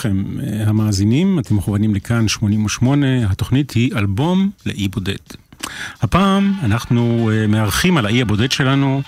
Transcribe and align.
לכם, 0.00 0.24
אה, 0.40 0.68
המאזינים, 0.68 1.38
אתם 1.38 1.56
מכוונים 1.56 1.94
לכאן 1.94 2.28
88, 2.28 3.06
התוכנית 3.30 3.70
היא 3.70 3.92
אלבום 3.96 4.50
לאי 4.66 4.88
בודד. 4.88 5.14
הפעם 6.02 6.54
אנחנו 6.62 7.30
אה, 7.32 7.46
מארחים 7.46 7.96
על 7.96 8.06
האי 8.06 8.22
הבודד 8.22 8.52
שלנו 8.52 9.02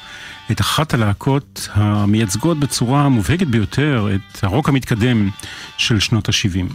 את 0.51 0.61
אחת 0.61 0.95
הלהקות 0.95 1.69
המייצגות 1.73 2.61
בצורה 2.61 3.03
המובהקת 3.03 3.47
ביותר 3.47 4.09
את 4.15 4.45
הרוק 4.45 4.69
המתקדם 4.69 5.31
של 5.77 6.01
שנות 6.01 6.29
ה-70. 6.29 6.73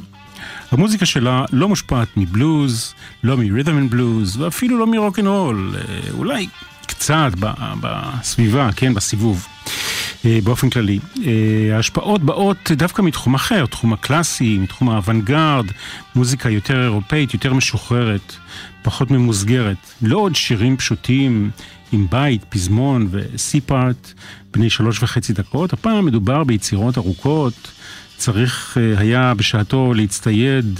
המוזיקה 0.71 1.05
שלה 1.05 1.45
לא 1.51 1.67
מושפעת 1.67 2.07
מבלוז, 2.17 2.93
לא 3.23 3.37
מ 3.37 3.43
rhythm 3.43 3.77
and 3.77 3.91
blues, 3.91 4.37
ואפילו 4.37 4.77
לא 4.79 4.87
מרוק 4.87 5.19
אנד 5.19 5.27
רול, 5.27 5.75
אולי 6.11 6.47
קצת 6.87 7.31
בסביבה, 7.81 8.69
כן, 8.75 8.93
בסיבוב. 8.93 9.47
אה, 10.25 10.39
באופן 10.43 10.69
כללי. 10.69 10.99
אה, 11.25 11.75
ההשפעות 11.75 12.23
באות 12.23 12.71
דווקא 12.71 13.01
מתחום 13.01 13.35
אחר, 13.35 13.65
תחום 13.65 13.93
הקלאסי, 13.93 14.57
מתחום 14.57 14.89
האוונגרד, 14.89 15.65
מוזיקה 16.15 16.49
יותר 16.49 16.83
אירופאית, 16.83 17.33
יותר 17.33 17.53
משוחררת, 17.53 18.35
פחות 18.81 19.11
ממוסגרת. 19.11 19.77
לא 20.01 20.17
עוד 20.17 20.35
שירים 20.35 20.77
פשוטים 20.77 21.49
עם 21.91 22.07
בית, 22.11 22.43
פזמון 22.49 23.07
וסי-פארט 23.11 24.13
בני 24.53 24.69
שלוש 24.69 25.03
וחצי 25.03 25.33
דקות, 25.33 25.73
הפעם 25.73 26.05
מדובר 26.05 26.43
ביצירות 26.43 26.97
ארוכות. 26.97 27.71
צריך 28.17 28.77
אה, 28.77 28.99
היה 28.99 29.33
בשעתו 29.33 29.93
להצטייד 29.93 30.79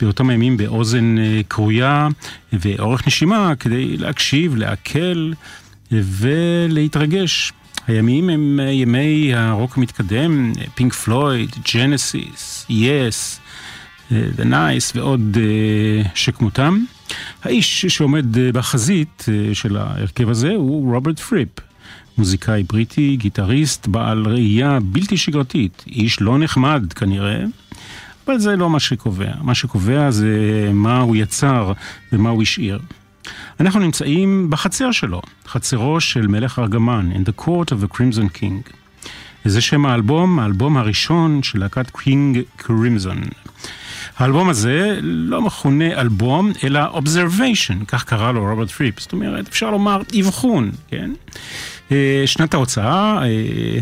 באותם 0.00 0.30
הימים 0.30 0.56
באוזן 0.56 1.16
כרויה 1.48 2.08
ואורך 2.52 3.06
נשימה 3.06 3.54
כדי 3.56 3.96
להקשיב, 3.96 4.56
לעכל 4.56 5.32
ולהתרגש. 5.92 7.52
הימים 7.90 8.30
הם 8.30 8.60
אה, 8.62 8.70
ימי 8.70 9.34
הרוק 9.34 9.76
המתקדם, 9.76 10.52
פינק 10.74 10.92
פלויד, 10.92 11.50
ג'נסיס, 11.74 12.66
יס, 12.68 13.40
The 14.10 14.44
Nice 14.44 14.92
ועוד 14.94 15.36
uh, 15.36 16.08
שכמותם. 16.14 16.84
האיש 17.42 17.86
שעומד 17.86 18.26
בחזית 18.38 19.26
של 19.52 19.76
ההרכב 19.76 20.28
הזה 20.28 20.50
הוא 20.50 20.94
רוברט 20.94 21.18
פריפ, 21.18 21.48
מוזיקאי 22.18 22.62
בריטי, 22.62 23.16
גיטריסט, 23.16 23.86
בעל 23.86 24.26
ראייה 24.26 24.78
בלתי 24.82 25.16
שגרתית, 25.16 25.84
איש 25.86 26.20
לא 26.20 26.38
נחמד 26.38 26.92
כנראה, 26.92 27.44
אבל 28.26 28.38
זה 28.38 28.56
לא 28.56 28.70
מה 28.70 28.80
שקובע. 28.80 29.32
מה 29.42 29.54
שקובע 29.54 30.10
זה 30.10 30.70
מה 30.72 31.00
הוא 31.00 31.16
יצר 31.16 31.72
ומה 32.12 32.30
הוא 32.30 32.42
השאיר. 32.42 32.78
אנחנו 33.60 33.80
נמצאים 33.80 34.50
בחצר 34.50 34.92
שלו, 34.92 35.22
חצרו 35.46 36.00
של 36.00 36.26
מלך 36.26 36.58
ארגמן, 36.58 37.10
In 37.12 37.28
the 37.28 37.42
Court 37.42 37.66
of 37.68 37.84
the 37.84 37.96
Crimson 37.96 38.38
King. 38.38 38.72
זה 39.44 39.60
שם 39.60 39.86
האלבום, 39.86 40.38
האלבום 40.38 40.76
הראשון 40.76 41.42
של 41.42 41.58
להקת 41.58 41.90
קינג 41.90 42.40
קרימזון. 42.56 43.20
האלבום 44.16 44.48
הזה 44.48 44.98
לא 45.02 45.42
מכונה 45.42 46.00
אלבום, 46.00 46.52
אלא 46.64 46.80
Observation, 46.98 47.84
כך 47.88 48.04
קרא 48.04 48.32
לו 48.32 48.50
רוברט 48.50 48.70
פריפ. 48.70 49.00
זאת 49.00 49.12
אומרת, 49.12 49.48
אפשר 49.48 49.70
לומר 49.70 50.02
אבחון, 50.20 50.70
כן? 50.88 51.10
אה, 51.92 52.22
שנת 52.26 52.54
ההוצאה, 52.54 53.22
אה, 53.22 53.78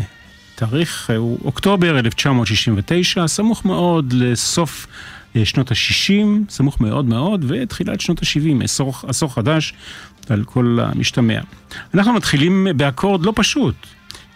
תאריך 0.55 1.11
הוא 1.17 1.39
אוקטובר 1.43 1.99
1969, 1.99 3.27
סמוך 3.27 3.65
מאוד 3.65 4.13
לסוף 4.13 4.87
אה, 4.87 4.93
שנות 5.43 5.71
ה-60, 5.71 6.49
סמוך 6.49 6.81
מאוד 6.81 7.05
מאוד, 7.05 7.45
ותחילת 7.47 8.01
שנות 8.01 8.19
ה-70, 8.19 8.63
עשור, 8.63 8.93
עשור 9.07 9.33
חדש 9.33 9.73
על 10.29 10.43
כל 10.43 10.77
המשתמע. 10.81 11.39
אנחנו 11.93 12.13
מתחילים 12.13 12.67
באקורד 12.75 13.25
לא 13.25 13.33
פשוט, 13.35 13.75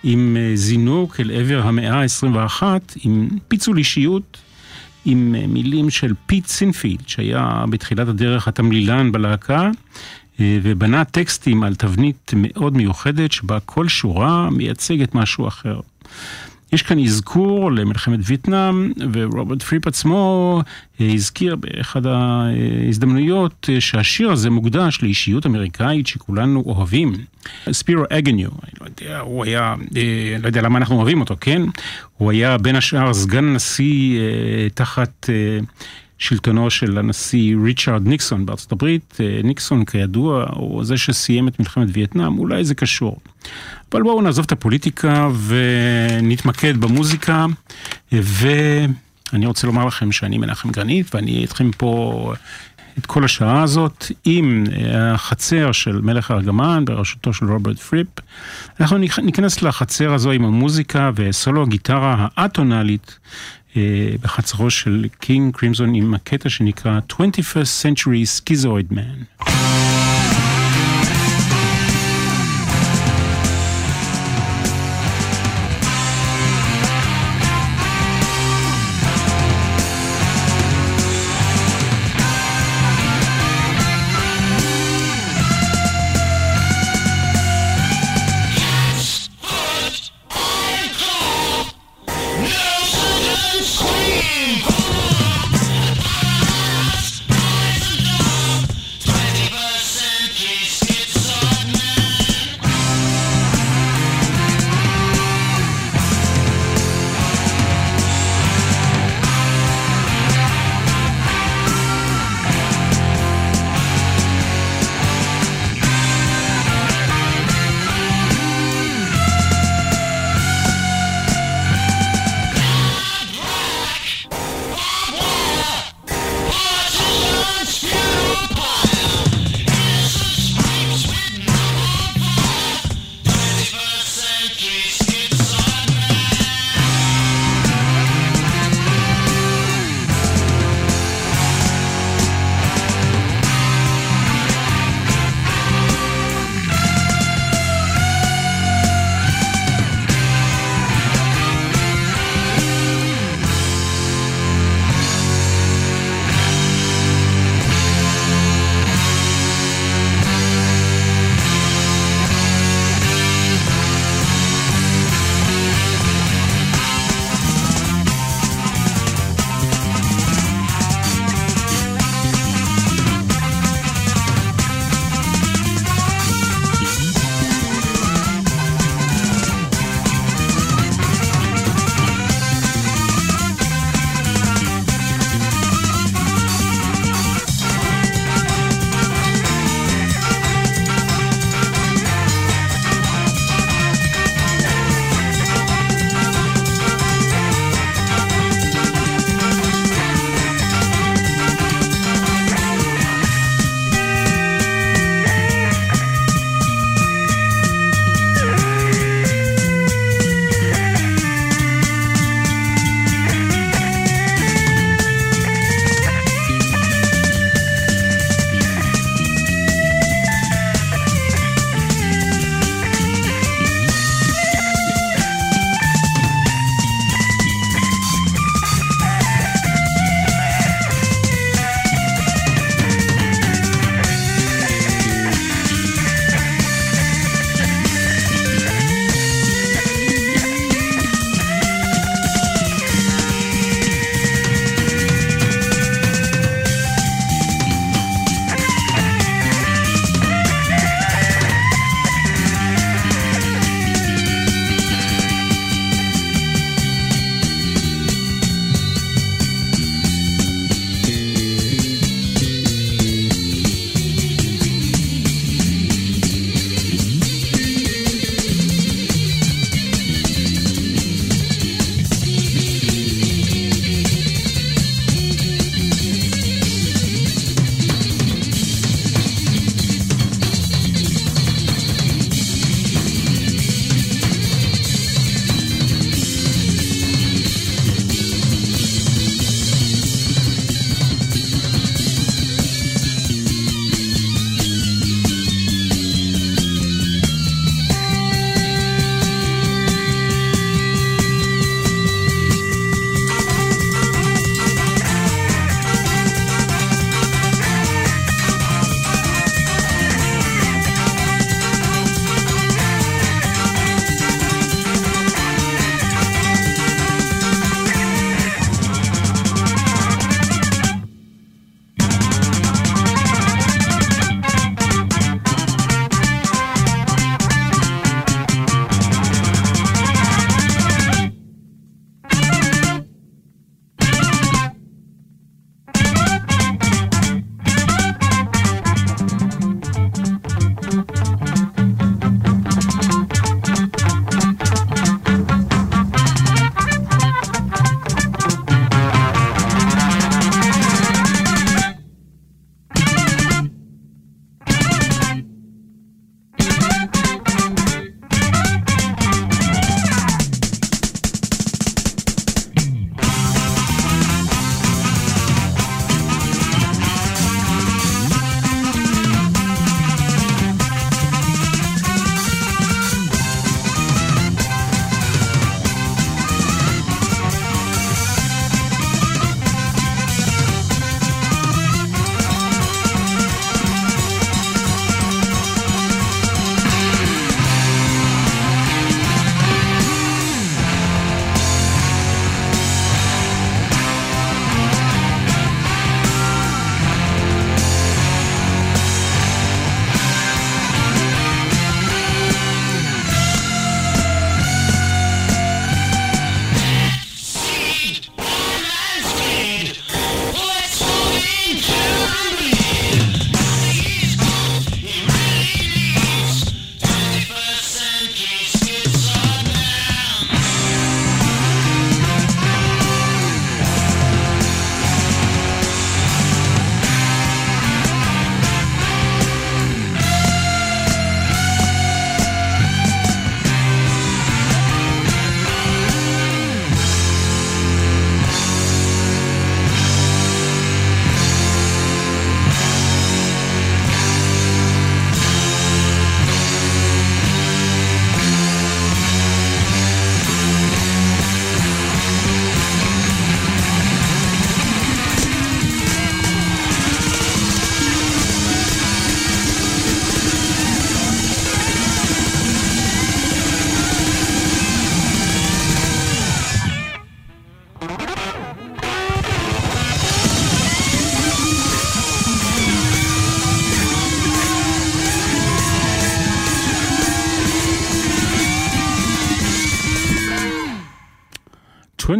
עם 0.04 0.38
אה, 0.40 0.52
זינוק 0.56 1.20
אל 1.20 1.32
עבר 1.32 1.62
המאה 1.64 2.02
ה-21, 2.02 2.64
עם 3.04 3.30
פיצול 3.48 3.78
אישיות, 3.78 4.38
עם 5.06 5.36
אה, 5.38 5.48
מילים 5.48 5.90
של 5.90 6.14
פיט 6.26 6.48
סינפילד, 6.48 7.08
שהיה 7.08 7.66
בתחילת 7.70 8.08
הדרך 8.08 8.48
התמלילן 8.48 9.12
בלהקה, 9.12 9.70
ובנה 10.40 11.06
טקסטים 11.06 11.64
על 11.64 11.76
תבנית 11.76 12.32
מאוד 12.36 12.78
מיוחדת, 12.78 13.32
שבה 13.32 13.60
כל 13.60 13.88
שורה 13.88 14.50
מייצגת 14.50 15.16
משהו 15.16 15.48
אחר. 15.48 15.80
יש 16.74 16.82
כאן 16.82 17.00
אזכור 17.00 17.72
למלחמת 17.72 18.20
וייטנאם, 18.24 18.92
ורוברט 19.14 19.62
פריפ 19.62 19.88
עצמו 19.88 20.62
אה, 21.02 21.08
הזכיר 21.14 21.56
באחד 21.56 22.06
ההזדמנויות 22.06 23.70
אה, 23.74 23.82
שהשיר 23.82 24.32
הזה 24.32 24.50
מוקדש 24.50 25.00
לאישיות 25.02 25.46
אמריקאית 25.46 26.08
שכולנו 26.08 26.64
אוהבים. 26.66 27.14
ספירו 27.72 28.04
אגניו, 28.10 28.50
אני 28.64 28.72
לא 28.82 28.86
יודע, 28.86 29.20
הוא 29.20 29.44
היה, 29.44 29.76
אה, 29.98 30.38
לא 30.42 30.48
יודע 30.48 30.62
למה 30.62 30.80
אנחנו 30.80 30.96
אוהבים 30.96 31.20
אותו, 31.20 31.36
כן? 31.42 31.62
הוא 32.18 32.32
היה 32.32 32.58
בין 32.58 32.76
השאר 32.76 33.14
סגן 33.14 33.54
נשיא 33.54 34.20
תחת 34.74 35.30
שלטונו 36.24 36.70
של 36.70 36.98
הנשיא 36.98 37.56
ריצ'רד 37.64 38.08
ניקסון 38.08 38.46
בארצות 38.46 38.72
הברית. 38.72 39.18
ניקסון 39.44 39.86
כידוע 39.86 40.46
הוא 40.50 40.84
זה 40.84 40.98
שסיים 40.98 41.48
את 41.48 41.60
מלחמת 41.60 41.88
וייטנאם, 41.94 42.40
אולי 42.40 42.64
זה 42.64 42.76
קשור. 42.76 43.20
אבל 43.92 44.04
בואו 44.04 44.22
נעזוב 44.22 44.46
את 44.46 44.52
הפוליטיקה 44.52 45.30
ונתמקד 45.48 46.78
במוזיקה. 46.78 47.46
ואני 48.12 49.46
רוצה 49.46 49.68
לומר 49.68 49.86
לכם 49.86 50.12
שאני 50.12 50.38
מנחם 50.38 50.72
גרנית, 50.72 51.16
ואני 51.16 51.42
איתכם 51.42 51.72
פה 51.78 52.34
את 52.98 53.06
כל 53.06 53.24
השעה 53.24 53.64
הזאת 53.64 54.12
עם 54.26 54.64
החצר 54.92 55.72
של 55.72 56.02
מלך 56.02 56.32
הארגמן 56.32 56.86
בראשותו 56.86 57.34
של 57.34 57.52
רוברט 57.52 57.80
פריפ. 57.80 58.08
אנחנו 58.80 58.98
ניכנס 58.98 59.62
לחצר 59.62 60.14
הזו 60.14 60.32
עם 60.32 60.46
המוזיקה 60.46 61.12
וסולו 61.16 61.64
הגיטרה 61.64 62.28
האטונאלית 62.36 63.08
אה, 63.08 63.14
בחצרו 64.22 64.70
של 64.70 65.06
קינג 65.20 65.56
קרימזון 65.56 65.96
עם 65.96 66.14
הקטע 66.14 66.50
שנקרא 66.50 67.00
21st 67.12 67.84
Century 67.84 68.40
Schizoid 68.40 68.94
Man. 68.94 69.44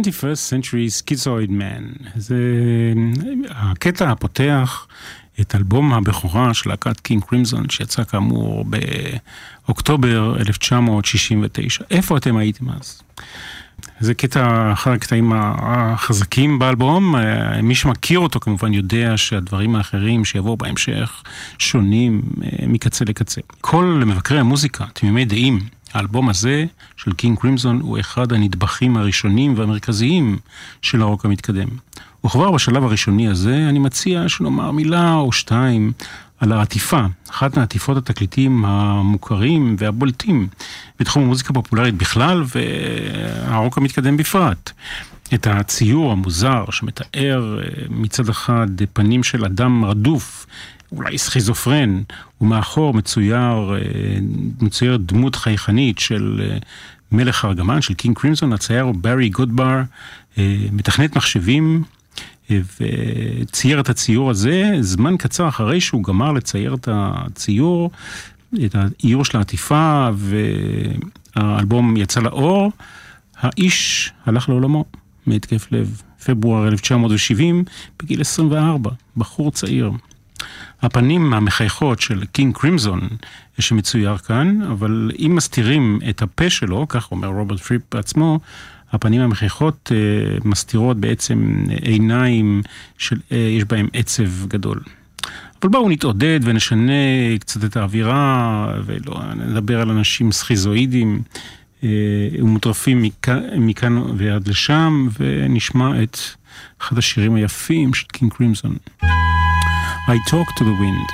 21st 0.04 0.50
Century 0.50 1.02
Schizoid 1.02 1.50
Man. 1.50 2.08
זה 2.16 2.36
הקטע 3.50 4.10
הפותח 4.10 4.86
את 5.40 5.54
אלבום 5.54 5.92
הבכורה 5.92 6.54
של 6.54 6.70
להקת 6.70 7.00
קינג 7.00 7.22
קרימזון, 7.24 7.68
שיצא 7.68 8.04
כאמור 8.04 8.64
באוקטובר 9.66 10.36
1969. 10.40 11.84
איפה 11.90 12.16
אתם 12.16 12.36
הייתם 12.36 12.70
אז? 12.70 13.02
זה 14.00 14.14
קטע, 14.14 14.72
אחד 14.72 14.90
הקטעים 14.90 15.32
החזקים 15.34 16.58
באלבום, 16.58 17.14
מי 17.62 17.74
שמכיר 17.74 18.18
אותו 18.18 18.40
כמובן 18.40 18.72
יודע 18.72 19.12
שהדברים 19.16 19.76
האחרים 19.76 20.24
שיבואו 20.24 20.56
בהמשך 20.56 21.22
שונים 21.58 22.22
אה, 22.42 22.66
מקצה 22.66 23.04
לקצה. 23.04 23.40
כל 23.60 24.02
מבקרי 24.06 24.38
המוזיקה, 24.38 24.84
תמימי 24.92 25.24
דעים, 25.24 25.60
האלבום 25.94 26.28
הזה 26.28 26.64
של 26.96 27.12
קינג 27.12 27.38
קרימזון 27.38 27.80
הוא 27.80 28.00
אחד 28.00 28.32
הנדבכים 28.32 28.96
הראשונים 28.96 29.54
והמרכזיים 29.58 30.38
של 30.82 31.02
הרוק 31.02 31.24
המתקדם. 31.24 31.68
וכבר 32.26 32.50
בשלב 32.50 32.84
הראשוני 32.84 33.28
הזה 33.28 33.66
אני 33.68 33.78
מציע 33.78 34.28
שנאמר 34.28 34.70
מילה 34.70 35.14
או 35.14 35.32
שתיים 35.32 35.92
על 36.40 36.52
העטיפה, 36.52 37.00
אחת 37.30 37.56
מעטיפות 37.56 37.96
התקליטים 37.96 38.64
המוכרים 38.64 39.76
והבולטים 39.78 40.48
בתחום 41.00 41.22
המוזיקה 41.22 41.50
הפופולרית 41.50 41.94
בכלל 41.94 42.44
והרוק 42.46 43.78
המתקדם 43.78 44.16
בפרט. 44.16 44.70
את 45.34 45.46
הציור 45.46 46.12
המוזר 46.12 46.64
שמתאר 46.70 47.58
אה, 47.60 47.64
מצד 47.90 48.28
אחד 48.28 48.66
פנים 48.92 49.22
של 49.22 49.44
אדם 49.44 49.84
רדוף, 49.84 50.46
אולי 50.96 51.18
סכיזופרן, 51.18 52.02
ומאחור 52.40 52.94
מצויר, 52.94 53.74
אה, 53.74 53.78
מצויר 54.60 54.96
דמות 54.96 55.36
חייכנית 55.36 55.98
של 55.98 56.42
אה, 56.44 56.58
מלך 57.12 57.44
ארגמן, 57.44 57.80
של 57.80 57.94
קינג 57.94 58.18
קרימזון, 58.18 58.52
הצייר 58.52 58.82
הוא 58.82 58.94
ברי 58.94 59.28
גודבר, 59.28 59.82
מתכנת 60.72 61.16
מחשבים 61.16 61.84
וצייר 62.50 63.80
את 63.80 63.88
הציור 63.88 64.30
הזה 64.30 64.72
זמן 64.80 65.16
קצר 65.16 65.48
אחרי 65.48 65.80
שהוא 65.80 66.02
גמר 66.02 66.32
לצייר 66.32 66.74
את 66.74 66.88
הציור, 66.92 67.90
את 68.64 68.74
האיור 68.74 69.24
של 69.24 69.38
העטיפה 69.38 70.08
והאלבום 71.36 71.96
יצא 71.96 72.20
לאור, 72.20 72.72
האיש 73.36 74.12
הלך 74.26 74.48
לעולמו 74.48 74.84
מהתקף 75.26 75.72
לב, 75.72 76.02
פברואר 76.24 76.68
1970, 76.68 77.64
בגיל 78.02 78.20
24, 78.20 78.90
בחור 79.16 79.50
צעיר. 79.50 79.90
הפנים 80.82 81.34
המחייכות 81.34 82.00
של 82.00 82.24
קינג 82.24 82.54
קרימזון 82.54 83.08
שמצויר 83.58 84.16
כאן, 84.16 84.62
אבל 84.62 85.10
אם 85.18 85.32
מסתירים 85.34 85.98
את 86.10 86.22
הפה 86.22 86.50
שלו, 86.50 86.86
כך 86.88 87.10
אומר 87.10 87.28
רוברט 87.28 87.60
פריפ 87.60 87.82
בעצמו, 87.94 88.40
הפנים 88.92 89.20
המחייכות 89.20 89.92
אה, 89.94 90.38
מסתירות 90.44 90.96
בעצם 90.96 91.64
עיניים 91.82 92.62
שיש 92.98 93.64
בהם 93.64 93.88
עצב 93.92 94.46
גדול. 94.48 94.80
אבל 95.62 95.70
בואו 95.70 95.88
נתעודד 95.88 96.40
ונשנה 96.42 96.92
קצת 97.40 97.64
את 97.64 97.76
האווירה, 97.76 98.74
ונדבר 98.86 99.80
על 99.80 99.90
אנשים 99.90 100.32
סכיזואידים 100.32 101.22
אה, 101.84 101.88
ומטורפים 102.38 103.02
מכאן, 103.02 103.40
מכאן 103.56 104.02
ועד 104.16 104.48
לשם, 104.48 105.08
ונשמע 105.18 106.02
את 106.02 106.18
אחד 106.80 106.98
השירים 106.98 107.34
היפים 107.34 107.94
של 107.94 108.06
קינג 108.06 108.32
קרימזון. 108.32 108.76
I 110.06 110.18
talk 110.18 110.54
to 110.56 110.64
the 110.64 110.74
wind. 110.74 111.08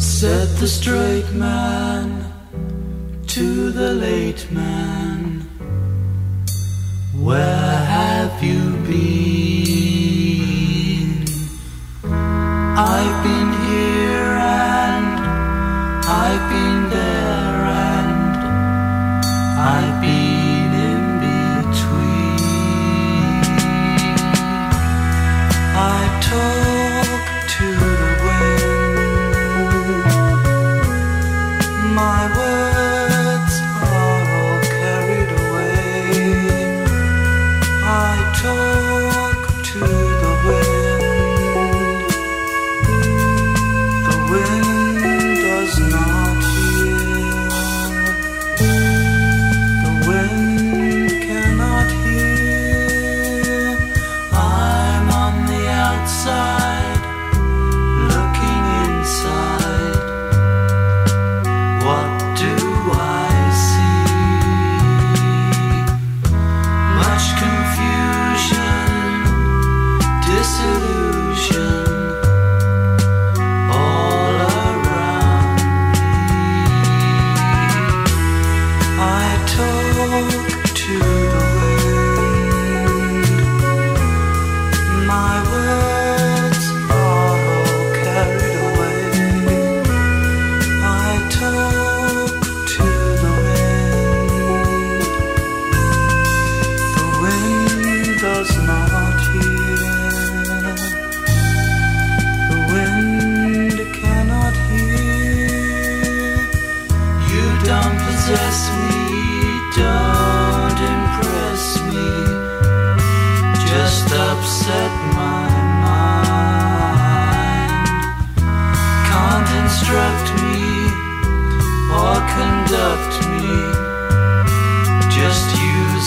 Said 0.00 0.48
the 0.60 0.68
straight 0.68 1.28
man 1.32 2.32
to 3.26 3.72
the 3.72 3.92
late 3.94 4.48
man, 4.52 5.40
Where 7.12 7.76
have 7.96 8.40
you 8.40 8.76
been? 8.86 9.34
I've 12.04 13.24
been 13.24 13.52
here 13.66 14.38
and 14.38 15.18
I've 16.06 16.48
been 16.50 16.83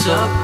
up. 0.10 0.37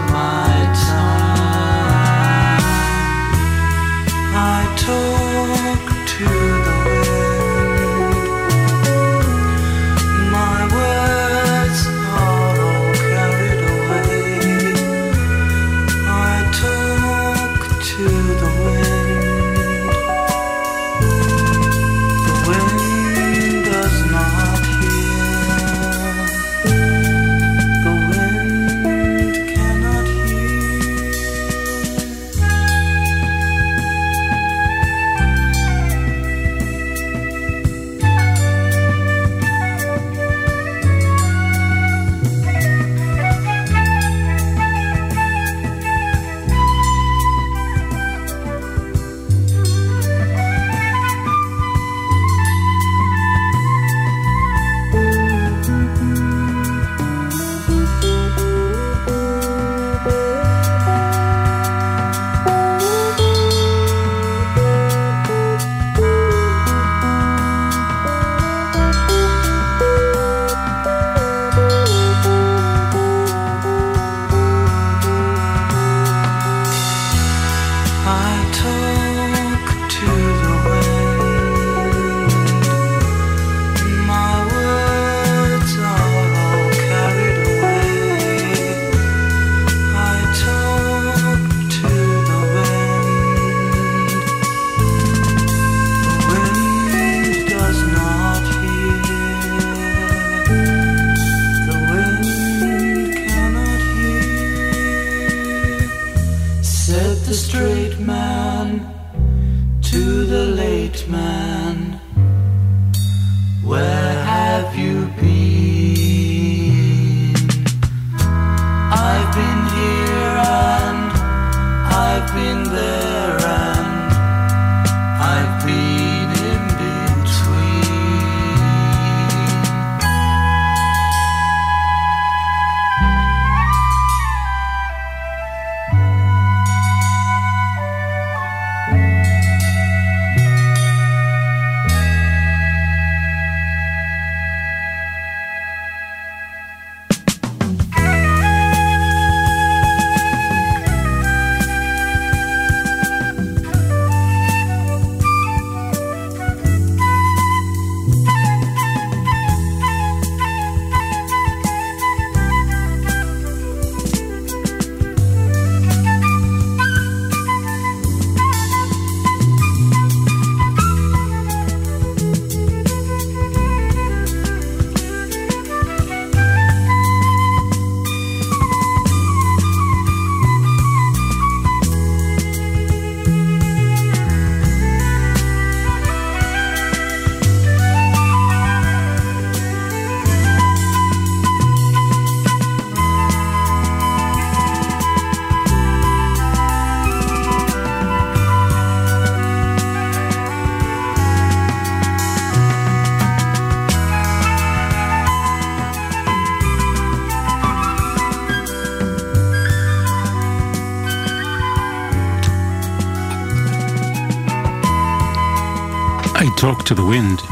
Talk 216.63 216.83
to 216.83 216.95
the 216.95 217.05
Wind. 217.11 217.43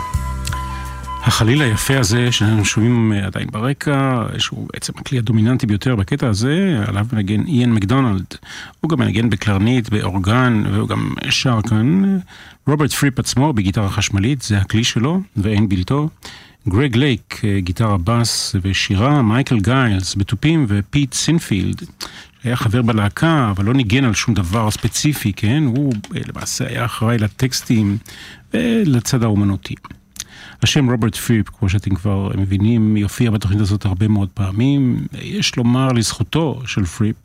החליל 1.24 1.62
היפה 1.62 2.00
הזה 2.00 2.32
שאנחנו 2.32 2.66
שומעים 2.66 3.14
אה, 3.14 3.26
עדיין 3.26 3.48
ברקע, 3.52 4.26
שהוא 4.38 4.68
בעצם 4.74 4.94
הכלי 4.98 5.18
הדומיננטי 5.18 5.68
ביותר 5.68 5.96
בקטע 5.96 6.28
הזה, 6.28 6.84
עליו 6.88 7.06
מנגן 7.14 7.46
איין 7.46 7.74
מקדונלד. 7.74 8.26
הוא 8.82 8.90
גם 8.90 9.00
מנגן 9.00 9.30
בקלרנית, 9.30 9.90
באורגן, 9.90 10.64
והוא 10.72 10.88
גם 10.88 11.14
שר 11.30 11.60
כאן. 11.70 12.20
רוברט 12.68 12.92
פריפ 12.92 13.20
עצמו 13.20 13.54
בגיטרה 13.54 13.90
חשמלית, 13.90 14.42
זה 14.42 14.58
הכלי 14.58 14.84
שלו, 14.84 15.22
ואין 15.38 15.70
בלתו. 15.70 16.10
גרג 16.70 16.96
לייק, 16.96 17.42
אה, 17.44 17.60
גיטרה 17.60 17.98
בס 17.98 18.56
ושירה, 18.62 19.22
מייקל 19.22 19.60
גיילס 19.60 20.16
בתופים 20.16 20.66
ופיט 20.68 21.14
סינפילד, 21.14 21.82
היה 22.44 22.56
חבר 22.56 22.82
בלהקה, 22.82 23.52
אבל 23.52 23.66
לא 23.66 23.74
ניגן 23.74 24.04
על 24.04 24.14
שום 24.14 24.34
דבר 24.34 24.72
ספציפי, 24.72 25.34
כן? 25.34 25.64
הוא 25.66 25.94
אה, 26.16 26.22
למעשה 26.28 26.68
היה 26.68 26.86
אחראי 26.86 27.18
לטקסטים 27.18 27.98
ולצד 28.54 29.24
האומנותי. 29.24 29.76
השם 30.64 30.92
רוברט 30.92 31.16
פריפ, 31.16 31.50
כמו 31.50 31.70
שאתם 31.70 31.96
כבר 31.96 32.32
מבינים, 32.38 32.98
יופיע 32.98 33.32
בתוכנית 33.32 33.62
הזאת 33.62 33.86
הרבה 33.86 34.08
מאוד 34.08 34.30
פעמים. 34.34 35.08
יש 35.14 35.56
לומר 35.56 35.88
לזכותו 35.88 36.62
של 36.66 36.86
פריפ, 36.86 37.16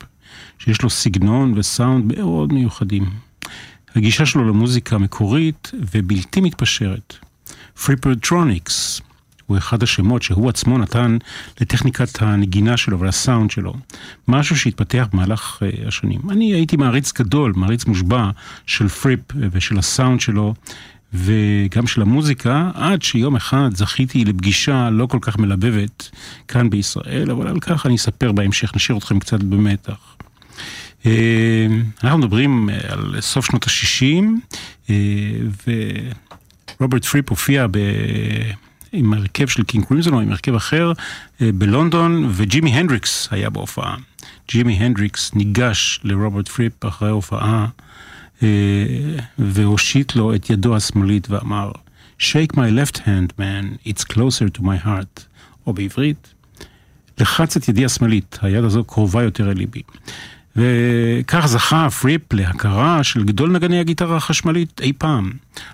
שיש 0.59 0.81
לו 0.81 0.89
סגנון 0.89 1.53
וסאונד 1.57 2.17
מאוד 2.17 2.53
מיוחדים. 2.53 3.05
הגישה 3.95 4.25
שלו 4.25 4.47
למוזיקה 4.49 4.97
מקורית 4.97 5.71
ובלתי 5.73 6.41
מתפשרת. 6.41 7.13
Frippertronics 7.85 9.01
הוא 9.47 9.57
אחד 9.57 9.83
השמות 9.83 10.23
שהוא 10.23 10.49
עצמו 10.49 10.77
נתן 10.77 11.17
לטכניקת 11.61 12.21
הנגינה 12.21 12.77
שלו 12.77 12.99
ולסאונד 12.99 13.51
שלו. 13.51 13.73
משהו 14.27 14.57
שהתפתח 14.57 15.07
במהלך 15.13 15.63
אה, 15.63 15.87
השנים. 15.87 16.19
אני 16.29 16.53
הייתי 16.53 16.77
מעריץ 16.77 17.13
גדול, 17.13 17.53
מעריץ 17.55 17.85
מושבע 17.85 18.29
של 18.65 18.87
פריפ 18.87 19.19
ושל 19.51 19.77
הסאונד 19.77 20.21
שלו. 20.21 20.53
וגם 21.13 21.87
של 21.87 22.01
המוזיקה, 22.01 22.71
עד 22.73 23.01
שיום 23.01 23.35
אחד 23.35 23.69
זכיתי 23.73 24.25
לפגישה 24.25 24.89
לא 24.89 25.05
כל 25.05 25.17
כך 25.21 25.37
מלבבת 25.37 26.09
כאן 26.47 26.69
בישראל, 26.69 27.31
אבל 27.31 27.47
על 27.47 27.59
כך 27.59 27.85
אני 27.85 27.95
אספר 27.95 28.31
בהמשך, 28.31 28.75
נשאיר 28.75 28.97
אתכם 28.97 29.19
קצת 29.19 29.43
במתח. 29.43 30.15
אה, 31.05 31.67
אנחנו 32.03 32.17
מדברים 32.19 32.69
על 32.89 33.21
סוף 33.21 33.45
שנות 33.45 33.65
ה-60, 33.67 34.93
ורוברט 36.79 37.05
פריפ 37.05 37.29
הופיע 37.29 37.67
ב... 37.71 37.77
עם 38.91 39.13
הרכב 39.13 39.47
של 39.47 39.63
קינג 39.63 39.85
קרימזון 39.85 40.13
או 40.13 40.19
עם 40.19 40.31
הרכב 40.31 40.55
אחר 40.55 40.91
אה, 41.41 41.49
בלונדון, 41.53 42.29
וג'ימי 42.31 42.71
הנדריקס 42.71 43.27
היה 43.31 43.49
בהופעה. 43.49 43.95
ג'ימי 44.49 44.73
הנדריקס 44.73 45.33
ניגש 45.33 45.99
לרוברט 46.03 46.47
פריפ 46.47 46.85
אחרי 46.85 47.09
ההופעה. 47.09 47.67
אה, 48.43 48.47
והושיט 49.39 50.15
לו 50.15 50.35
את 50.35 50.49
ידו 50.49 50.75
השמאלית 50.75 51.29
ואמר, 51.29 51.71
Shake 52.19 52.55
my 52.55 52.69
left 52.79 52.97
hand, 52.97 53.33
man, 53.39 53.87
it's 53.87 54.03
closer 54.13 54.57
to 54.57 54.61
my 54.61 54.85
heart. 54.85 55.23
או 55.67 55.73
בעברית, 55.73 56.33
לחץ 57.19 57.57
את 57.57 57.69
ידי 57.69 57.85
השמאלית, 57.85 58.39
היד 58.41 58.63
הזו 58.63 58.83
קרובה 58.83 59.23
יותר 59.23 59.51
אל 59.51 59.57
ליבי. 59.57 59.81
וכך 60.57 61.45
זכה 61.45 61.89
פריפ 61.89 62.33
להכרה 62.33 63.03
של 63.03 63.23
גדול 63.23 63.51
נגני 63.51 63.79
הגיטרה 63.79 64.17
החשמלית 64.17 64.81
אי 64.81 64.93
פעם. 64.97 65.31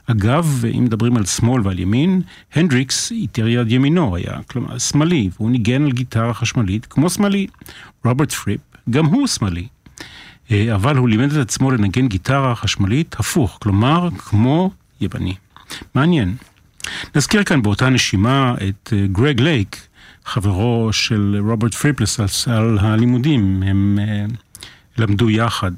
אגב, 0.07 0.63
אם 0.77 0.83
מדברים 0.83 1.17
על 1.17 1.25
שמאל 1.25 1.61
ועל 1.67 1.79
ימין, 1.79 2.21
הנדריקס 2.55 3.11
איטר 3.11 3.47
יד 3.47 3.71
ימינו 3.71 4.15
היה, 4.15 4.39
כלומר, 4.47 4.77
שמאלי, 4.77 5.29
והוא 5.35 5.51
ניגן 5.51 5.85
על 5.85 5.91
גיטרה 5.91 6.33
חשמלית 6.33 6.85
כמו 6.85 7.09
שמאלי. 7.09 7.47
רוברט 8.05 8.31
פריפ, 8.31 8.61
גם 8.89 9.05
הוא 9.05 9.27
שמאלי. 9.27 9.67
אבל 10.51 10.97
הוא 10.97 11.09
לימד 11.09 11.31
את 11.31 11.37
עצמו 11.37 11.71
לנגן 11.71 12.07
גיטרה 12.07 12.55
חשמלית 12.55 13.15
הפוך, 13.19 13.57
כלומר, 13.61 14.09
כמו 14.17 14.71
ימני. 15.01 15.35
מעניין. 15.95 16.35
נזכיר 17.15 17.43
כאן 17.43 17.61
באותה 17.61 17.89
נשימה 17.89 18.55
את 18.69 18.93
גרג 19.11 19.41
לייק, 19.41 19.87
חברו 20.25 20.89
של 20.91 21.37
רוברט 21.39 21.73
פריפ 21.73 22.47
לספסל 22.47 22.77
הלימודים, 22.81 23.63
הם 23.63 23.99
למדו 24.97 25.29
יחד. 25.29 25.71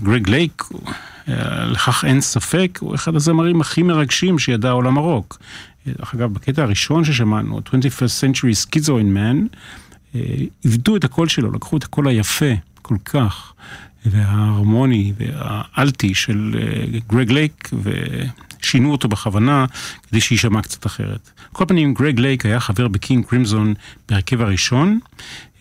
גרג 0.00 0.28
לייק, 0.28 0.64
לכך 1.66 2.04
אין 2.04 2.20
ספק, 2.20 2.78
הוא 2.80 2.94
אחד 2.94 3.14
הזמרים 3.14 3.60
הכי 3.60 3.82
מרגשים 3.82 4.38
שידע 4.38 4.70
עולם 4.70 4.98
הרוק. 4.98 5.38
דרך 5.86 6.14
אגב, 6.14 6.34
בקטע 6.34 6.62
הראשון 6.62 7.04
ששמענו, 7.04 7.58
21st 7.58 8.22
Century 8.22 8.66
Schizoid 8.66 9.16
Man, 9.16 9.56
עיבדו 10.64 10.96
את 10.96 11.04
הקול 11.04 11.28
שלו, 11.28 11.52
לקחו 11.52 11.76
את 11.76 11.84
הקול 11.84 12.08
היפה 12.08 12.52
כל 12.82 12.96
כך, 13.04 13.52
וההרמוני 14.06 15.12
והאלטי 15.16 16.14
של 16.14 16.54
גרג 17.08 17.32
לייק, 17.32 17.70
ושינו 17.82 18.92
אותו 18.92 19.08
בכוונה 19.08 19.64
כדי 20.08 20.20
שיישמע 20.20 20.62
קצת 20.62 20.86
אחרת. 20.86 21.30
כל 21.52 21.64
פנים, 21.68 21.94
גרג 21.94 22.20
לייק 22.20 22.46
היה 22.46 22.60
חבר 22.60 22.88
בקינג 22.88 23.24
קרימזון 23.24 23.74
בהרכב 24.08 24.40
הראשון, 24.40 24.98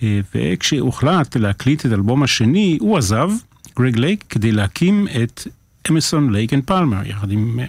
וכשהוחלט 0.03 1.37
להקליט 1.37 1.85
את 1.85 1.91
האלבום 1.91 2.23
השני, 2.23 2.77
הוא 2.81 2.97
עזב, 2.97 3.31
גרג 3.79 3.97
לייק, 3.97 4.23
כדי 4.29 4.51
להקים 4.51 5.07
את 5.23 5.47
אמרסון 5.89 6.33
לייק 6.33 6.53
אנד 6.53 6.63
פלמר, 6.63 7.05
יחד 7.05 7.31
עם 7.31 7.59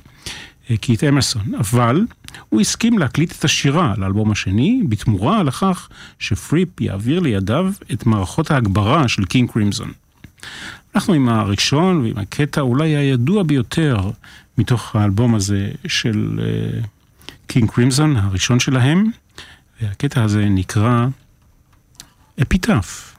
קית' 0.76 1.04
אמרסון. 1.04 1.54
אבל 1.58 2.06
הוא 2.48 2.60
הסכים 2.60 2.98
להקליט 2.98 3.32
את 3.38 3.44
השירה 3.44 3.94
לאלבום 3.98 4.30
השני, 4.30 4.82
בתמורה 4.88 5.42
לכך 5.42 5.88
שפריפ 6.18 6.80
יעביר 6.80 7.20
לידיו 7.20 7.72
את 7.92 8.06
מערכות 8.06 8.50
ההגברה 8.50 9.08
של 9.08 9.24
קינג 9.24 9.50
קרימזון. 9.50 9.92
אנחנו 10.94 11.14
עם 11.14 11.28
הראשון 11.28 12.00
ועם 12.00 12.18
הקטע 12.18 12.60
אולי 12.60 12.96
הידוע 12.96 13.42
ביותר 13.42 14.10
מתוך 14.58 14.96
האלבום 14.96 15.34
הזה 15.34 15.70
של 15.86 16.40
קינג 17.46 17.70
אה, 17.70 17.72
קרימזון, 17.72 18.16
הראשון 18.16 18.60
שלהם, 18.60 19.10
והקטע 19.82 20.22
הזה 20.22 20.48
נקרא 20.48 21.06
Epitaph. 22.42 23.17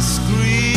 scream. 0.00 0.67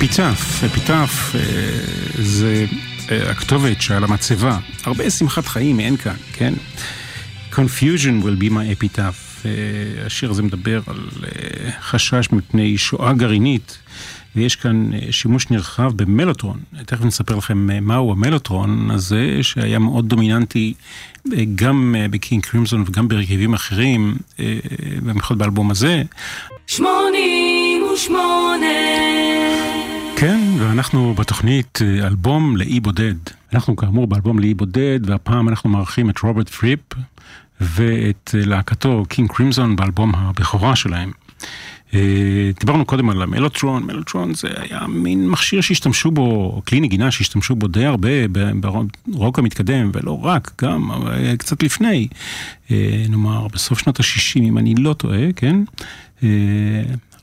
אפיטף, 0.00 0.64
אפיטף 0.66 1.32
אה, 1.34 1.40
זה 2.22 2.66
אה, 3.10 3.30
הכתובת 3.30 3.82
שעל 3.82 4.04
המצבה. 4.04 4.58
הרבה 4.84 5.10
שמחת 5.10 5.46
חיים 5.46 5.80
אין 5.80 5.96
כאן, 5.96 6.14
כן? 6.32 6.54
Confusion 7.52 8.24
will 8.24 8.42
be 8.42 8.50
my 8.50 8.78
epitaph. 8.78 9.46
אה, 9.46 9.50
השיר 10.06 10.30
הזה 10.30 10.42
מדבר 10.42 10.80
על 10.86 10.96
חשש 11.80 12.28
מפני 12.32 12.78
שואה 12.78 13.12
גרעינית, 13.12 13.78
ויש 14.36 14.56
כאן 14.56 14.90
שימוש 15.10 15.50
נרחב 15.50 15.92
במלוטרון. 15.96 16.58
תכף 16.86 17.04
נספר 17.04 17.34
לכם 17.36 17.86
מהו 17.86 18.12
המלוטרון 18.12 18.90
הזה, 18.90 19.38
שהיה 19.42 19.78
מאוד 19.78 20.08
דומיננטי 20.08 20.74
גם 21.54 21.94
בקינג 22.10 22.42
קרימזון 22.42 22.84
וגם 22.86 23.08
ברכיבים 23.08 23.54
אחרים, 23.54 24.16
במיוחד 25.02 25.38
באלבום 25.38 25.70
הזה. 25.70 26.02
שמונים 26.66 27.82
ושמונה 27.94 28.66
כן, 30.20 30.40
ואנחנו 30.58 31.14
בתוכנית 31.14 31.78
אה, 31.82 32.06
אלבום 32.06 32.56
לאי 32.56 32.80
בודד. 32.80 33.14
אנחנו 33.52 33.76
כאמור 33.76 34.06
באלבום 34.06 34.38
לאי 34.38 34.54
בודד, 34.54 35.00
והפעם 35.02 35.48
אנחנו 35.48 35.70
מארחים 35.70 36.10
את 36.10 36.18
רוברט 36.18 36.48
פריפ 36.48 36.80
ואת 37.60 38.34
אה, 38.34 38.46
להקתו 38.46 39.04
קינג 39.08 39.30
קרימזון 39.32 39.76
באלבום 39.76 40.14
הבכורה 40.14 40.76
שלהם. 40.76 41.12
אה, 41.94 42.50
דיברנו 42.60 42.84
קודם 42.84 43.10
על 43.10 43.22
המלוטרון, 43.22 43.82
מלוטרון 43.82 44.34
זה 44.34 44.48
היה 44.56 44.86
מין 44.86 45.28
מכשיר 45.28 45.60
שהשתמשו 45.60 46.10
בו, 46.10 46.62
כלי 46.68 46.80
נגינה 46.80 47.10
שהשתמשו 47.10 47.54
בו 47.54 47.68
די 47.68 47.84
הרבה 47.84 48.10
ברוק 49.06 49.38
המתקדם, 49.38 49.90
ולא 49.94 50.24
רק, 50.24 50.62
גם 50.62 50.90
קצת 51.38 51.62
לפני, 51.62 52.08
נאמר 53.08 53.48
בסוף 53.48 53.78
שנות 53.78 54.00
ה-60 54.00 54.38
אם 54.38 54.58
אני 54.58 54.74
לא 54.74 54.92
טועה, 54.92 55.32
כן? 55.36 55.56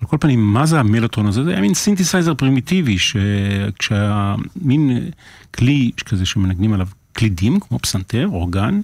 על 0.02 0.08
כל 0.08 0.18
פנים, 0.20 0.54
מה 0.54 0.66
זה 0.66 0.80
המלוטרון 0.80 1.28
הזה? 1.28 1.44
זה 1.44 1.52
היה 1.52 1.62
מין 1.62 1.74
סינתסייזר 1.74 2.34
פרימיטיבי, 2.34 2.98
שכשהיה 2.98 4.36
מין 4.62 5.10
כלי 5.52 5.92
כזה 6.06 6.26
שמנגנים 6.26 6.74
עליו 6.74 6.88
קלידים, 7.14 7.60
כמו 7.60 7.80
פסנתר, 7.80 8.28
אורגן, 8.32 8.82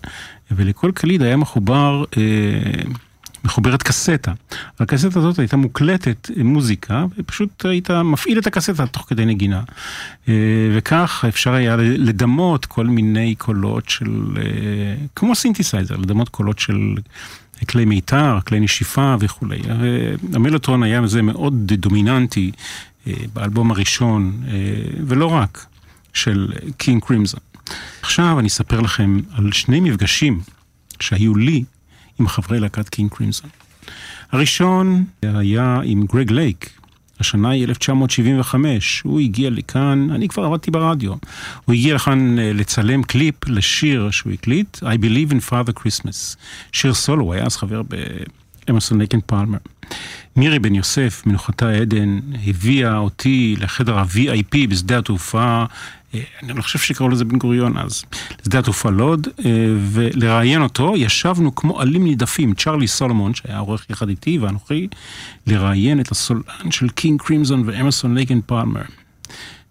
ולכל 0.52 0.92
קליד 0.96 1.22
היה 1.22 1.38
מחובר, 1.38 2.04
אה, 2.18 2.84
מחוברת 3.44 3.84
קסטה. 3.84 4.34
הקסטה 4.80 5.20
הזאת 5.20 5.40
הייתה 5.40 5.58
מוקלטת 5.58 6.30
מוזיקה, 6.44 7.06
ופשוט 7.18 7.66
היית 7.66 7.92
מפעיל 7.92 8.40
את 8.40 8.48
הקסטה 8.48 8.88
תוך 8.88 9.06
כדי 9.10 9.26
נגינה. 9.26 9.62
אה, 10.30 10.34
וכך 10.78 11.26
אפשר 11.30 11.54
היה 11.54 11.76
לדמות 11.76 12.66
כל 12.66 12.88
מיני 12.88 13.36
קולות 13.36 13.90
של, 13.90 14.26
אה, 14.38 14.44
כמו 15.16 15.36
סינתסייזר, 15.36 15.96
לדמות 15.96 16.30
קולות 16.30 16.60
של 16.60 16.96
כלי 17.66 17.86
מיתר, 17.86 18.40
כלי 18.48 18.60
נשיפה 18.60 19.16
וכולי. 19.20 19.62
המלוטרון 20.34 20.70
הזה 20.70 20.84
היה 20.84 21.22
מאוד 21.22 21.74
דומיננטי 21.74 22.52
אה, 23.08 23.14
באלבום 23.34 23.72
הראשון, 23.72 24.44
אה, 24.48 24.54
ולא 25.08 25.26
רק, 25.26 25.66
של 26.14 26.54
קינג 26.78 27.04
קרימזון. 27.04 27.40
עכשיו 28.02 28.40
אני 28.40 28.48
אספר 28.48 28.80
לכם 28.80 29.20
על 29.32 29.52
שני 29.52 29.80
מפגשים 29.80 30.42
שהיו 31.00 31.36
לי 31.36 31.64
עם 32.20 32.28
חברי 32.28 32.60
להקת 32.60 32.90
קינג 32.90 33.12
קרימזון. 33.12 33.50
הראשון 34.32 35.06
היה 35.22 35.80
עם 35.84 36.06
גרג 36.06 36.32
לייק, 36.32 36.80
השנה 37.20 37.50
היא 37.50 37.64
1975, 37.64 39.02
הוא 39.02 39.20
הגיע 39.20 39.50
לכאן, 39.50 40.08
אני 40.12 40.28
כבר 40.28 40.44
עבדתי 40.44 40.72
ברדיו, 40.72 41.14
הוא 41.66 41.74
הגיע 41.74 41.96
לכאן 41.96 42.40
אה, 42.40 42.54
לצלם 42.54 43.04
קליפ 43.04 43.50
לשיר 43.50 44.12
שהוא 44.12 44.34
הקליט, 44.34 44.78
I 44.78 44.98
Believe 44.98 45.32
in 45.32 45.50
Father 45.52 45.80
Christmas, 45.80 46.38
שיר 46.72 46.94
סולו, 46.94 47.24
הוא 47.24 47.34
היה 47.34 47.46
אז 47.46 47.58
חבר 47.58 47.82
באמרסון 48.68 48.98
לייק 48.98 49.10
אנד 49.10 49.20
פלמר. 49.26 49.58
מירי 50.36 50.60
בן 50.60 50.76
יוסף, 50.76 51.24
מנוחתה 51.26 51.70
עדן, 51.70 52.20
הביאה 52.46 52.98
אותי 52.98 53.56
לחדר 53.60 53.98
ה-VIP 53.98 54.68
בשדה 54.70 54.98
התעופה 54.98 55.64
אני 56.44 56.54
לא 56.54 56.62
חושב 56.62 56.80
שקראו 56.80 57.10
לזה 57.10 57.26
בן 57.26 57.38
גוריון 57.38 57.78
אז, 57.78 58.04
לשדה 58.42 58.60
התעופה 58.60 58.90
לוד, 58.90 59.28
אה, 59.46 59.52
ולראיין 59.92 60.62
אותו, 60.62 60.94
ישבנו 60.98 61.56
כמו 61.56 61.82
עלים 61.82 62.04
נידפים, 62.04 62.54
צ'רלי 62.54 62.88
סולומון, 62.88 63.34
שהיה 63.34 63.58
עורך 63.58 63.86
יחד 63.90 64.10
איתי, 64.10 64.38
ואנוכי, 64.38 64.88
לראיין 65.48 66.00
את 66.00 66.12
הסולן 66.12 66.72
של 66.72 66.90
קינג 66.90 67.22
קרימזון 67.22 67.64
ואמרסון 67.66 68.16
לייק 68.16 68.29
אנד 68.29 68.40
פלמר. 68.46 68.82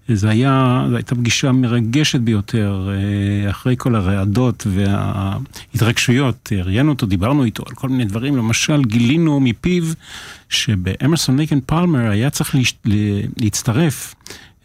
זו 0.09 0.29
הייתה 0.29 1.15
פגישה 1.15 1.53
מרגשת 1.53 2.21
ביותר, 2.21 2.91
אה, 2.93 3.51
אחרי 3.51 3.75
כל 3.79 3.95
הרעדות 3.95 4.67
וההתרגשויות, 4.71 6.53
ראיינו 6.65 6.93
אותו, 6.93 7.07
דיברנו 7.07 7.45
איתו 7.45 7.63
על 7.67 7.75
כל 7.75 7.89
מיני 7.89 8.05
דברים, 8.05 8.37
למשל 8.37 8.83
גילינו 8.85 9.41
מפיו 9.41 9.85
שבאמרסון 10.49 11.37
לייק 11.37 11.51
אנד 11.51 11.61
פלמר 11.61 12.11
היה 12.11 12.31
צריך 12.31 12.55
להצטרף 13.37 14.15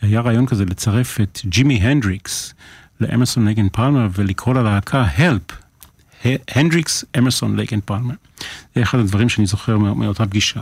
היה 0.02 0.22
רעיון 0.22 0.46
כזה 0.46 0.66
לצרף 0.66 1.22
את 1.22 1.40
ג'ימי 1.46 1.76
הנדריקס 1.76 2.54
לאמרסון 3.02 3.48
לייק 3.48 3.60
אנד 3.60 3.70
פלמר 3.70 4.08
ולקרוא 4.14 4.56
ללהקה 4.56 5.06
HELP, 5.18 5.54
הנדריקס, 6.56 7.06
אמרסון, 7.18 7.56
לייק 7.56 7.69
אנד 7.69 7.80
פלמר. 7.86 8.16
זה 8.76 8.82
אחד 8.82 9.00
הדברים 9.00 9.30
שאני 9.30 9.48
זוכר 9.48 9.78
מאותה 9.78 10.26
פגישה. 10.26 10.60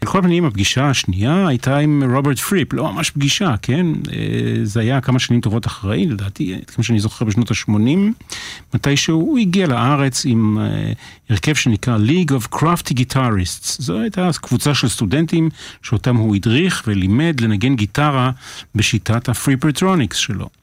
על 0.00 0.08
כל 0.08 0.22
פנים, 0.22 0.44
הפגישה 0.44 0.90
השנייה 0.90 1.48
הייתה 1.48 1.78
עם 1.78 2.02
רוברט 2.14 2.38
פריפ, 2.38 2.72
לא 2.72 2.92
ממש 2.92 3.10
פגישה, 3.10 3.54
כן? 3.62 3.86
אה, 4.12 4.20
זה 4.62 4.80
היה 4.80 5.00
כמה 5.00 5.18
שנים 5.18 5.40
טובות 5.40 5.66
אחרי, 5.66 6.06
לדעתי, 6.06 6.58
כמו 6.66 6.84
שאני 6.84 7.00
זוכר 7.00 7.24
בשנות 7.24 7.50
ה-80, 7.50 8.28
מתי 8.74 8.96
שהוא 8.96 9.38
הגיע 9.38 9.66
לארץ 9.66 10.22
עם 10.26 10.58
אה, 10.58 10.92
הרכב 11.30 11.54
שנקרא 11.54 11.98
League 11.98 12.30
of 12.30 12.56
Crafty 12.56 12.94
Guitarists. 12.94 13.76
זו 13.78 14.00
הייתה 14.00 14.30
קבוצה 14.40 14.74
של 14.74 14.88
סטודנטים 14.88 15.48
שאותם 15.82 16.16
הוא 16.16 16.36
הדריך 16.36 16.82
ולימד 16.86 17.40
לנגן 17.40 17.76
גיטרה 17.76 18.30
בשיטת 18.74 19.28
ה 19.28 19.34
Frippertronics 19.34 20.16
שלו. 20.16 20.59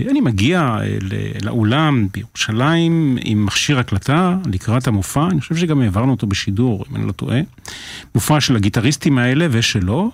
אני 0.00 0.20
מגיע 0.20 0.78
אה, 0.80 0.96
לאולם 1.42 2.06
בירושלים 2.12 3.18
עם 3.24 3.46
מכשיר 3.46 3.78
הקלטה 3.78 4.36
לקראת 4.52 4.86
המופע, 4.86 5.26
אני 5.30 5.40
חושב 5.40 5.56
שגם 5.56 5.80
העברנו 5.80 6.10
אותו 6.10 6.26
בשידור, 6.26 6.84
אם 6.90 6.96
אני 6.96 7.06
לא 7.06 7.12
טועה. 7.12 7.40
מופע 8.14 8.40
של 8.40 8.56
הגיטריסטים 8.56 9.18
האלה 9.18 9.46
ושלו, 9.50 10.10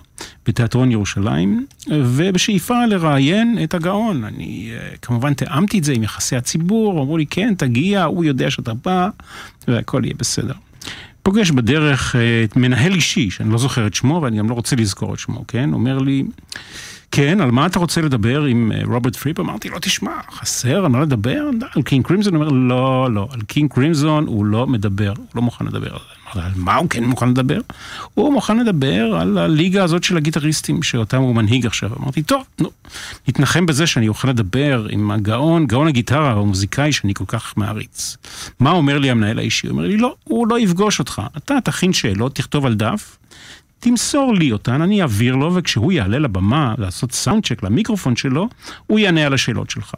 בתיאטרון 0.47 0.91
ירושלים, 0.91 1.65
ובשאיפה 1.87 2.85
לראיין 2.85 3.57
את 3.63 3.73
הגאון. 3.73 4.23
אני 4.23 4.71
אה, 4.71 4.95
כמובן 5.01 5.33
תיאמתי 5.33 5.79
את 5.79 5.83
זה 5.83 5.93
עם 5.93 6.03
יחסי 6.03 6.35
הציבור, 6.35 7.01
אמרו 7.01 7.17
לי 7.17 7.25
כן, 7.25 7.53
תגיע, 7.57 8.03
הוא 8.03 8.23
יודע 8.23 8.51
שאתה 8.51 8.73
בא, 8.73 9.09
והכל 9.67 10.01
יהיה 10.03 10.15
בסדר. 10.17 10.53
פוגש 11.23 11.51
בדרך 11.51 12.15
אה, 12.15 12.43
את 12.43 12.55
מנהל 12.55 12.93
אישי, 12.93 13.29
שאני 13.29 13.51
לא 13.51 13.57
זוכר 13.57 13.87
את 13.87 13.93
שמו 13.93 14.19
ואני 14.23 14.37
גם 14.37 14.49
לא 14.49 14.53
רוצה 14.53 14.75
לזכור 14.75 15.13
את 15.13 15.19
שמו, 15.19 15.45
כן? 15.47 15.73
אומר 15.73 15.99
לי... 15.99 16.23
כן, 17.11 17.41
על 17.41 17.51
מה 17.51 17.65
אתה 17.65 17.79
רוצה 17.79 18.01
לדבר 18.01 18.43
עם 18.43 18.71
אה, 18.71 18.81
רוברט 18.85 19.15
פריפ? 19.15 19.39
אמרתי 19.39 19.69
לו, 19.69 19.77
תשמע, 19.81 20.11
חסר, 20.31 20.85
על 20.85 20.87
מה 20.87 20.99
לדבר? 20.99 21.49
על 21.75 21.81
קינג 21.81 22.05
קרימזון? 22.05 22.35
הוא 22.35 22.43
אומר, 22.43 22.53
לא, 22.53 23.13
לא, 23.13 23.27
על 23.31 23.41
קינג 23.41 23.73
קרימזון 23.73 24.27
הוא 24.27 24.45
לא 24.45 24.67
מדבר, 24.67 25.13
הוא 25.17 25.25
לא 25.35 25.41
מוכן 25.41 25.65
לדבר 25.65 25.93
על 25.93 25.99
זה. 25.99 26.21
על 26.39 26.51
מה 26.55 26.75
הוא 26.75 26.89
כן 26.89 27.03
מוכן 27.03 27.29
לדבר? 27.29 27.59
הוא 28.13 28.33
מוכן 28.33 28.59
לדבר 28.59 29.15
על 29.15 29.37
הליגה 29.37 29.83
הזאת 29.83 30.03
של 30.03 30.17
הגיטריסטים 30.17 30.83
שאותם 30.83 31.21
הוא 31.21 31.35
מנהיג 31.35 31.65
עכשיו. 31.65 31.89
אמרתי, 31.99 32.23
טוב, 32.23 32.43
נו, 32.59 32.69
נתנחם 33.27 33.65
בזה 33.65 33.87
שאני 33.87 34.07
אוכל 34.07 34.27
לדבר 34.27 34.87
עם 34.89 35.11
הגאון, 35.11 35.67
גאון 35.67 35.87
הגיטרה 35.87 36.31
המוזיקאי 36.31 36.91
שאני 36.91 37.13
כל 37.13 37.25
כך 37.27 37.53
מעריץ. 37.57 38.17
מה 38.59 38.71
אומר 38.71 38.97
לי 38.97 39.09
המנהל 39.09 39.39
האישי? 39.39 39.67
הוא 39.67 39.71
אומר 39.71 39.87
לי, 39.87 39.97
לא, 39.97 40.15
הוא 40.23 40.47
לא 40.47 40.59
יפגוש 40.59 40.99
אותך. 40.99 41.21
אתה 41.37 41.57
תכין 41.63 41.93
שאלות, 41.93 42.35
תכתוב 42.35 42.65
על 42.65 42.73
דף, 42.73 43.17
תמסור 43.81 44.33
לי 44.33 44.51
אותן, 44.51 44.81
אני 44.81 45.01
אעביר 45.01 45.35
לו, 45.35 45.55
וכשהוא 45.55 45.91
יעלה 45.91 46.19
לבמה 46.19 46.75
לעשות 46.77 47.11
sound 47.11 47.45
check 47.45 47.63
למיקרופון 47.63 48.15
שלו, 48.15 48.49
הוא 48.87 48.99
יענה 48.99 49.25
על 49.25 49.33
השאלות 49.33 49.69
שלך. 49.69 49.93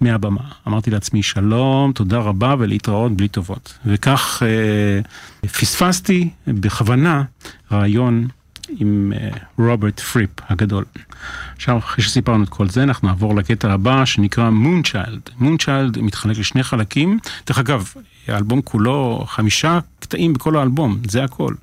מהבמה. 0.00 0.40
אמרתי 0.68 0.90
לעצמי, 0.90 1.22
שלום, 1.22 1.92
תודה 1.92 2.18
רבה 2.18 2.54
ולהתראות 2.58 3.12
בלי 3.12 3.28
טובות. 3.28 3.78
וכך 3.86 4.42
אה, 4.42 5.48
פספסתי 5.48 6.28
בכוונה 6.46 7.22
ריאיון 7.72 8.28
עם 8.68 9.12
אה, 9.16 9.28
רוברט 9.58 10.00
פריפ 10.00 10.30
הגדול. 10.48 10.84
עכשיו, 11.56 11.78
אחרי 11.78 12.04
שסיפרנו 12.04 12.44
את 12.44 12.48
כל 12.48 12.68
זה, 12.68 12.82
אנחנו 12.82 13.08
נעבור 13.08 13.36
לקטע 13.36 13.72
הבא 13.72 14.04
שנקרא 14.04 14.50
Moonchild. 14.50 15.30
Moonchild 15.38 15.98
מתחלק 15.98 16.38
לשני 16.38 16.62
חלקים. 16.62 17.18
דרך 17.46 17.58
אגב, 17.58 17.92
האלבום 18.28 18.62
כולו, 18.62 19.24
חמישה 19.28 19.78
קטעים 20.12 20.32
בכל 20.32 20.56
האלבום, 20.56 20.98
זה 21.08 21.24
הכל. 21.24 21.54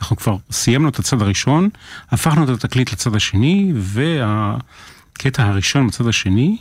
אנחנו 0.00 0.16
כבר 0.16 0.36
סיימנו 0.50 0.88
את 0.88 0.98
הצד 0.98 1.22
הראשון, 1.22 1.68
הפכנו 2.10 2.44
את 2.44 2.48
התקליט 2.48 2.92
לצד 2.92 3.14
השני, 3.14 3.72
והקטע 3.74 5.44
הראשון 5.44 5.86
בצד 5.86 6.06
השני 6.06 6.56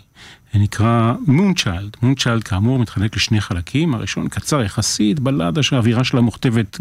נקרא 0.53 1.13
מונצ'יילד. 1.27 1.97
מונצ'יילד 2.01 2.43
כאמור 2.43 2.79
מתחלק 2.79 3.15
לשני 3.15 3.41
חלקים, 3.41 3.93
הראשון 3.93 4.27
קצר 4.27 4.61
יחסית, 4.61 5.19
בלדה 5.19 5.63
שהאווירה 5.63 6.03
שלה 6.03 6.21
מוכתבת 6.21 6.77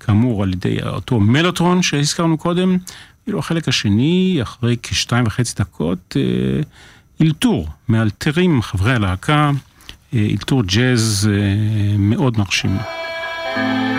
כאמור 0.00 0.42
על 0.42 0.52
ידי 0.52 0.82
אותו 0.82 1.20
מלוטרון 1.20 1.82
שהזכרנו 1.82 2.38
קודם, 2.38 2.76
ואילו 3.26 3.38
החלק 3.38 3.68
השני, 3.68 4.38
אחרי 4.42 4.76
כשתיים 4.82 5.26
וחצי 5.26 5.54
דקות, 5.58 6.16
אה, 6.16 6.60
אלתור, 7.22 7.68
מאלתרים 7.88 8.62
חברי 8.62 8.92
הלהקה, 8.94 9.50
אה, 10.14 10.28
אלתור 10.30 10.62
ג'אז 10.62 11.30
אה, 11.32 11.96
מאוד 11.98 12.38
מרשים. 12.38 12.76
כן, 13.56 13.62
על 13.62 13.95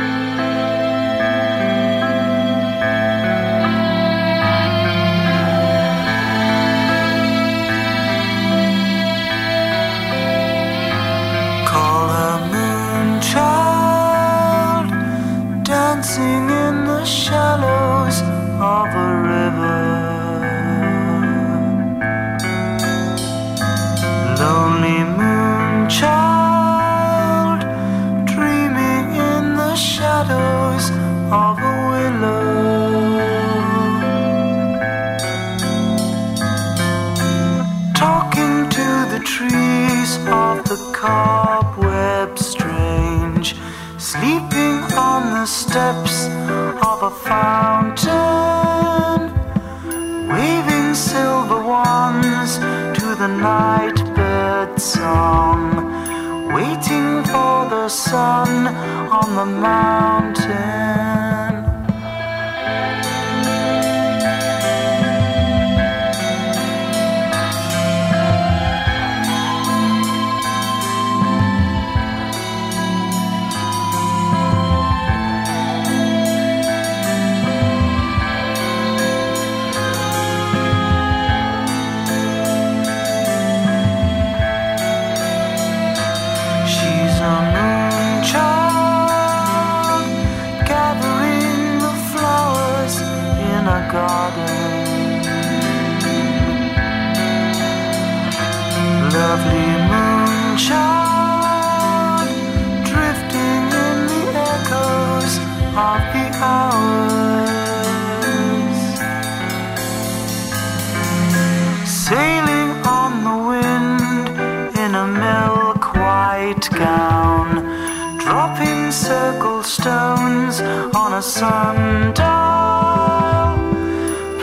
sundial, 121.27 122.25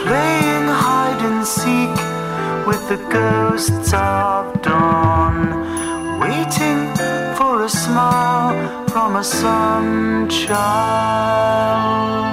playing 0.05 0.69
hide 0.69 1.23
and 1.31 1.47
seek 1.47 1.97
with 2.67 2.83
the 2.91 2.99
ghosts 3.11 3.93
of 3.95 4.61
dawn, 4.61 5.37
waiting 6.21 6.95
for 7.37 7.65
a 7.65 7.69
smile 7.69 8.87
from 8.89 9.17
a 9.17 9.25
sun 9.25 10.29
child. 10.29 12.24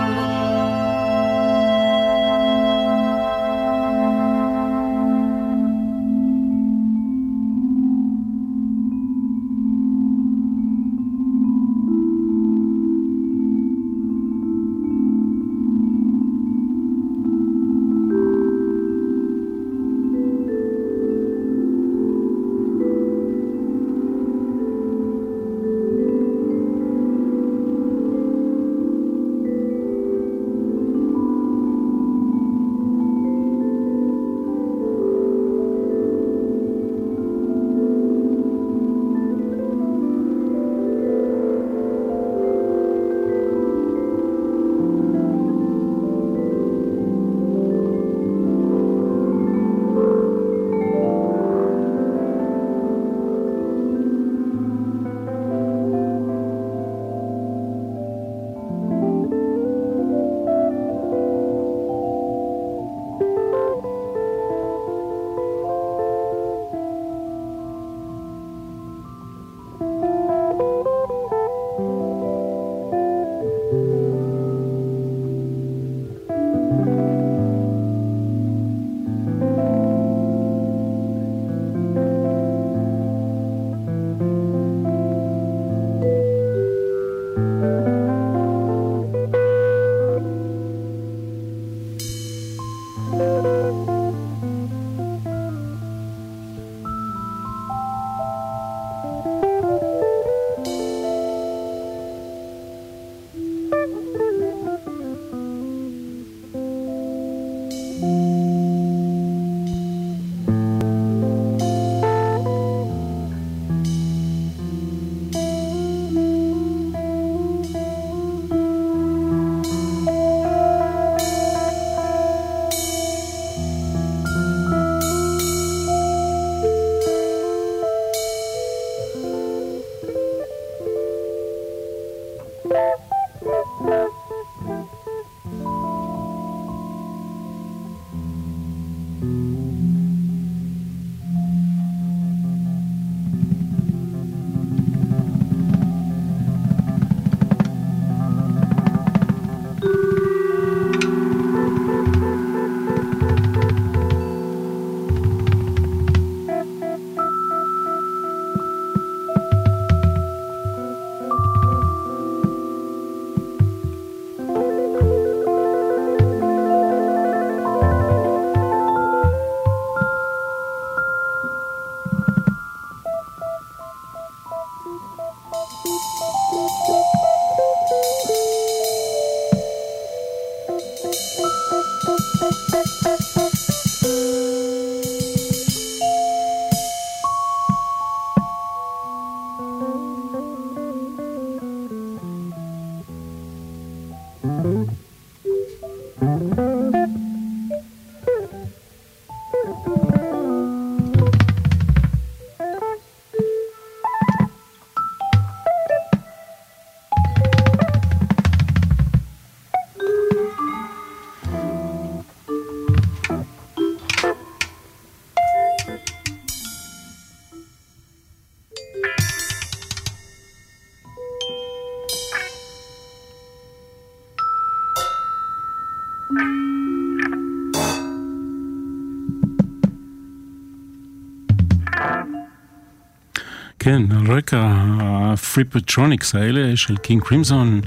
רקע 234.32 234.73
ה 235.01 235.63
Frippertronics 235.63 236.36
האלה 236.36 236.77
של 236.77 236.97
קינג 236.97 237.23
קרימזון, 237.23 237.82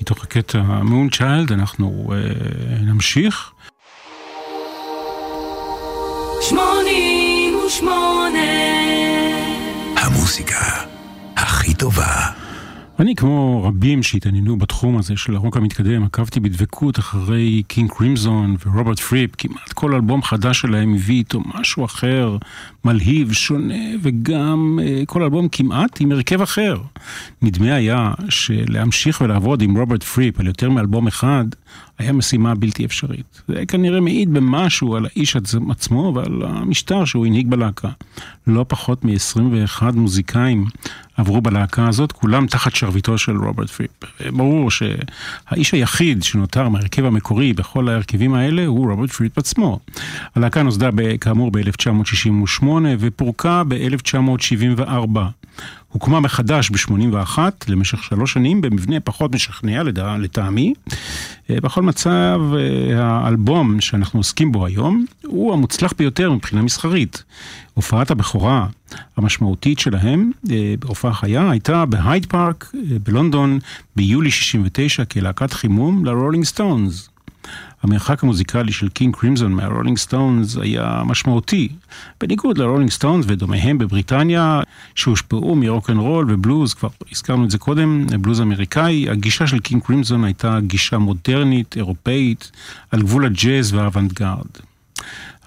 מתוך 0.00 0.24
הקטע 0.24 0.62
Moonchild, 0.62 1.52
אנחנו 1.52 2.10
אה, 2.10 2.82
נמשיך. 2.82 3.52
שמונים 6.48 7.54
ושמונה 7.66 8.38
המוסיקה 9.96 10.84
הכי 11.36 11.74
טובה 11.74 12.30
אני, 13.00 13.14
כמו 13.14 13.64
רבים 13.64 14.02
שהתעניינו 14.02 14.56
בתחום 14.80 14.98
הזה 14.98 15.16
של 15.16 15.36
הרוק 15.36 15.56
המתקדם, 15.56 16.04
עקבתי 16.04 16.40
בדבקות 16.40 16.98
אחרי 16.98 17.62
קינג 17.68 17.90
קרימזון 17.90 18.56
ורוברט 18.66 18.98
פריפ. 18.98 19.30
כמעט 19.38 19.72
כל 19.72 19.94
אלבום 19.94 20.22
חדש 20.22 20.60
שלהם 20.60 20.94
הביא 20.94 21.16
איתו 21.16 21.40
משהו 21.54 21.84
אחר, 21.84 22.36
מלהיב, 22.84 23.32
שונה, 23.32 23.84
וגם 24.02 24.78
אה, 24.82 25.06
כל 25.06 25.22
אלבום 25.22 25.48
כמעט 25.48 26.00
עם 26.00 26.12
הרכב 26.12 26.42
אחר. 26.42 26.76
נדמה 27.42 27.74
היה 27.74 28.12
שלהמשיך 28.28 29.20
ולעבוד 29.20 29.62
עם 29.62 29.76
רוברט 29.76 30.02
פריפ 30.02 30.40
על 30.40 30.46
יותר 30.46 30.70
מאלבום 30.70 31.06
אחד, 31.06 31.44
היה 31.98 32.12
משימה 32.12 32.54
בלתי 32.54 32.84
אפשרית. 32.84 33.42
זה 33.48 33.66
כנראה 33.68 34.00
מעיד 34.00 34.32
במשהו 34.32 34.96
על 34.96 35.06
האיש 35.06 35.36
עצמו 35.70 36.12
ועל 36.14 36.42
המשטר 36.46 37.04
שהוא 37.04 37.26
הנהיג 37.26 37.50
בלהקה. 37.50 37.88
לא 38.46 38.64
פחות 38.68 39.04
מ-21 39.04 39.82
מוזיקאים 39.94 40.66
עברו 41.20 41.40
בלהקה 41.40 41.88
הזאת, 41.88 42.12
כולם 42.12 42.46
תחת 42.46 42.74
שרביטו 42.74 43.18
של 43.18 43.36
רוברט 43.36 43.70
פריפ. 43.70 43.90
ברור 44.32 44.70
שהאיש 44.70 45.72
היחיד 45.72 46.22
שנותר 46.22 46.68
מהרכב 46.68 47.04
המקורי 47.04 47.52
בכל 47.52 47.88
ההרכבים 47.88 48.34
האלה 48.34 48.66
הוא 48.66 48.90
רוברט 48.90 49.10
פריפ 49.10 49.38
עצמו. 49.38 49.78
הלהקה 50.34 50.62
נוסדה 50.62 50.90
כאמור 51.20 51.50
ב-1968 51.50 52.64
ופורקה 52.98 53.62
ב-1974. 53.68 55.18
הוקמה 55.92 56.20
מחדש 56.20 56.70
ב-81 56.70 57.38
למשך 57.68 58.02
שלוש 58.04 58.32
שנים 58.32 58.60
במבנה 58.60 59.00
פחות 59.00 59.34
משכנע 59.34 59.82
לטעמי. 60.18 60.74
אה, 61.50 61.60
בכל 61.60 61.82
מצב, 61.82 62.40
אה, 62.54 63.04
האלבום 63.04 63.80
שאנחנו 63.80 64.20
עוסקים 64.20 64.52
בו 64.52 64.66
היום 64.66 65.04
הוא 65.26 65.52
המוצלח 65.52 65.92
ביותר 65.98 66.32
מבחינה 66.32 66.62
מסחרית. 66.62 67.24
הופעת 67.74 68.10
הבכורה 68.10 68.66
המשמעותית 69.16 69.78
שלהם 69.78 70.30
אה, 70.50 70.74
בהופעה 70.78 71.14
חיה 71.14 71.50
הייתה 71.50 71.84
בהייד 71.84 72.26
פארק 72.26 72.72
בלונדון 73.02 73.58
ביולי 73.96 74.30
69 74.30 75.04
כלהקת 75.04 75.52
חימום 75.52 76.04
לרולינג 76.04 76.44
סטונס. 76.44 77.08
המרחק 77.82 78.22
המוזיקלי 78.22 78.72
של 78.72 78.88
קינג 78.88 79.16
קרימזון 79.16 79.52
מהרולינג 79.52 79.98
סטונס 79.98 80.56
היה 80.56 81.02
משמעותי, 81.06 81.68
בניגוד 82.20 82.58
לרולינג 82.58 82.90
סטונס 82.90 83.24
ודומיהם 83.28 83.78
בבריטניה, 83.78 84.60
שהושפעו 84.94 85.54
מרוק 85.54 85.90
אנד 85.90 85.98
רול 85.98 86.26
ובלוז, 86.28 86.74
כבר 86.74 86.88
הזכרנו 87.12 87.44
את 87.44 87.50
זה 87.50 87.58
קודם, 87.58 88.06
בלוז 88.20 88.40
אמריקאי, 88.40 89.10
הגישה 89.10 89.46
של 89.46 89.58
קינג 89.58 89.82
קרימזון 89.82 90.24
הייתה 90.24 90.58
גישה 90.60 90.98
מודרנית, 90.98 91.76
אירופאית, 91.76 92.50
על 92.90 93.02
גבול 93.02 93.26
הג'אז 93.26 93.74
והאוונגרד. 93.74 94.46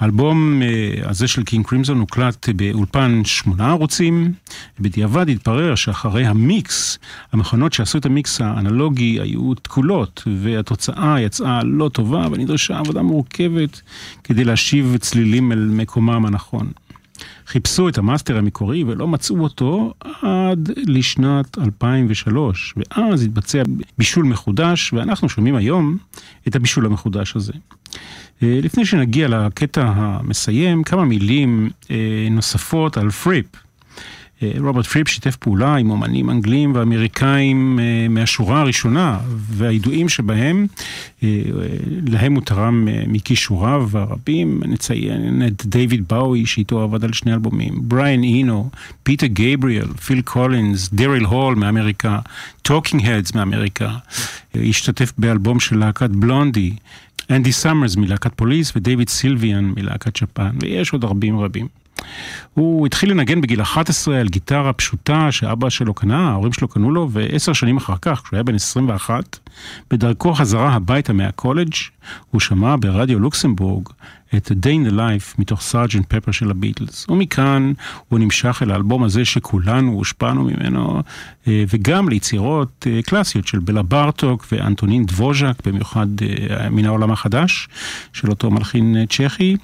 האלבום 0.03 0.61
אה, 0.61 1.09
הזה 1.09 1.27
של 1.27 1.43
קינג 1.43 1.65
קרימזון 1.65 1.99
הוקלט 1.99 2.49
באולפן 2.49 3.21
שמונה 3.25 3.69
ערוצים. 3.69 4.33
בדיעבד 4.79 5.29
התברר 5.29 5.75
שאחרי 5.75 6.25
המיקס, 6.25 6.99
המכונות 7.31 7.73
שעשו 7.73 7.97
את 7.97 8.05
המיקס 8.05 8.41
האנלוגי 8.41 9.19
היו 9.21 9.53
תקולות, 9.53 10.23
והתוצאה 10.41 11.21
יצאה 11.21 11.63
לא 11.63 11.89
טובה, 11.89 12.27
ונדרשה 12.31 12.77
עבודה 12.77 13.01
מורכבת 13.01 13.81
כדי 14.23 14.43
להשיב 14.43 14.97
צלילים 14.99 15.51
אל 15.51 15.65
מקומם 15.71 16.25
הנכון. 16.25 16.71
חיפשו 17.47 17.89
את 17.89 17.97
המאסטר 17.97 18.37
המקורי 18.37 18.83
ולא 18.83 19.07
מצאו 19.07 19.39
אותו 19.39 19.93
עד 20.21 20.69
לשנת 20.77 21.57
2003, 21.57 22.73
ואז 22.77 23.23
התבצע 23.23 23.61
בישול 23.97 24.25
מחודש, 24.25 24.93
ואנחנו 24.93 25.29
שומעים 25.29 25.55
היום 25.55 25.97
את 26.47 26.55
הבישול 26.55 26.85
המחודש 26.85 27.35
הזה. 27.35 27.53
אה, 28.43 28.59
לפני 28.63 28.85
שנגיע 28.85 29.27
לקטע 29.27 29.81
המסיים, 29.95 30.83
כמה 30.83 31.05
מילים 31.05 31.69
אה, 31.91 32.27
נוספות 32.31 32.97
על 32.97 33.09
פריפ. 33.09 33.45
אה, 34.43 34.51
רוברט 34.59 34.85
פריפ 34.85 35.07
שיתף 35.07 35.35
פעולה 35.35 35.75
עם 35.75 35.89
אומנים 35.89 36.29
אנגלים 36.29 36.75
ואמריקאים 36.75 37.79
מהשורה 38.09 38.61
הראשונה, 38.61 39.19
והידועים 39.49 40.09
שבהם, 40.09 40.67
להם 42.07 42.33
הוא 42.33 42.41
תרם 42.41 42.87
מכישוריו 43.07 43.89
הרבים. 43.93 44.61
נציין 44.65 45.47
את 45.47 45.65
דיוויד 45.65 46.07
באוי, 46.07 46.45
שאיתו 46.45 46.81
עבד 46.81 47.03
על 47.03 47.13
שני 47.13 47.33
אלבומים, 47.33 47.73
בריאן 47.81 48.23
אינו, 48.23 48.69
פיטר 49.03 49.25
גייבריאל, 49.25 49.87
פיל 50.05 50.21
קולינס, 50.21 50.89
דריל 50.93 51.25
הול 51.25 51.55
מאמריקה, 51.55 52.19
טוקינג 52.61 53.05
הדס 53.05 53.35
מאמריקה. 53.35 53.91
השתתף 54.55 55.13
באלבום 55.17 55.59
של 55.59 55.77
להקת 55.77 56.09
בלונדי. 56.09 56.73
אנדי 57.29 57.51
סאמרס 57.51 57.95
מלהקת 57.95 58.33
פוליס 58.35 58.73
ודייוויד 58.75 59.09
סילביאן 59.09 59.73
מלהקת 59.77 60.15
ג'פאן, 60.15 60.55
ויש 60.61 60.93
עוד 60.93 61.03
רבים 61.03 61.39
רבים. 61.39 61.67
הוא 62.53 62.85
התחיל 62.85 63.11
לנגן 63.11 63.41
בגיל 63.41 63.61
11 63.61 64.19
על 64.19 64.27
גיטרה 64.27 64.73
פשוטה 64.73 65.31
שאבא 65.31 65.69
שלו 65.69 65.93
קנה, 65.93 66.29
ההורים 66.29 66.53
שלו 66.53 66.67
קנו 66.67 66.91
לו, 66.91 67.09
ועשר 67.11 67.53
שנים 67.53 67.77
אחר 67.77 67.95
כך, 68.01 68.21
כשהוא 68.23 68.37
היה 68.37 68.43
בן 68.43 68.55
21, 68.55 69.39
בדרכו 69.91 70.33
חזרה 70.33 70.73
הביתה 70.73 71.13
מהקולג', 71.13 71.73
הוא 72.31 72.41
שמע 72.41 72.75
ברדיו 72.79 73.19
לוקסמבורג 73.19 73.89
את 74.37 74.51
Day 74.51 74.85
in 74.85 74.89
the 74.89 74.93
Life 74.93 75.35
מתוך 75.37 75.61
Sergeant 75.61 76.05
Pepper 76.07 76.31
של 76.31 76.51
הביטלס. 76.51 77.09
ומכאן 77.09 77.73
הוא 78.09 78.19
נמשך 78.19 78.59
אל 78.63 78.71
האלבום 78.71 79.03
הזה 79.03 79.25
שכולנו 79.25 79.91
הושפענו 79.91 80.43
ממנו, 80.43 81.01
אה, 81.47 81.63
וגם 81.67 82.09
ליצירות 82.09 82.87
אה, 82.89 83.01
קלאסיות 83.01 83.47
של 83.47 83.59
בלה 83.59 83.83
בארטוק 83.83 84.45
ואנטונין 84.51 85.05
דבוז'ק, 85.05 85.53
במיוחד 85.65 86.07
אה, 86.21 86.69
מן 86.69 86.85
העולם 86.85 87.11
החדש, 87.11 87.67
של 88.13 88.29
אותו 88.29 88.51
מלחין 88.51 89.05
צ'כי. 89.09 89.57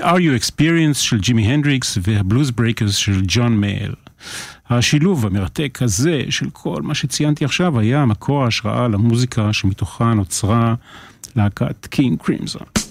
Are 0.00 0.02
You 0.02 0.40
Experienced 0.40 0.94
של 0.94 1.18
ג'ימי 1.18 1.52
הנדריקס 1.52 1.98
והבלוז 2.02 2.50
ברייקרס 2.50 2.94
של 2.94 3.22
ג'ון 3.26 3.56
מייאל. 3.56 3.94
השילוב 4.70 5.26
המרתק 5.26 5.78
הזה 5.82 6.22
של 6.30 6.50
כל 6.50 6.82
מה 6.82 6.94
שציינתי 6.94 7.44
עכשיו 7.44 7.78
היה 7.78 8.06
מקור 8.06 8.44
ההשראה 8.44 8.88
למוזיקה 8.88 9.52
שמתוכה 9.52 10.14
נוצרה 10.14 10.74
להקת 11.36 11.86
קינג 11.86 12.18
קרימזון. 12.22 12.81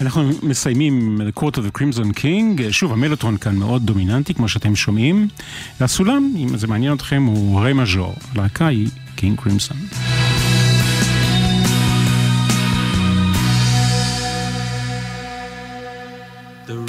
אנחנו 0.00 0.30
מסיימים 0.42 1.20
The 1.20 1.40
Court 1.40 1.54
of 1.54 1.60
the 1.60 1.78
Crimson 1.78 2.18
King, 2.18 2.62
שוב 2.70 2.92
המלוטרון 2.92 3.36
כאן 3.36 3.56
מאוד 3.56 3.86
דומיננטי 3.86 4.34
כמו 4.34 4.48
שאתם 4.48 4.76
שומעים, 4.76 5.28
והסולם, 5.80 6.32
אם 6.36 6.58
זה 6.58 6.66
מעניין 6.66 6.94
אתכם, 6.94 7.22
הוא 7.22 7.60
רי 7.60 7.72
מז'ור, 7.72 8.14
הלהקה 8.34 8.66
היא 8.66 8.88
קינג 9.16 9.40
קרימסון. 9.40 9.76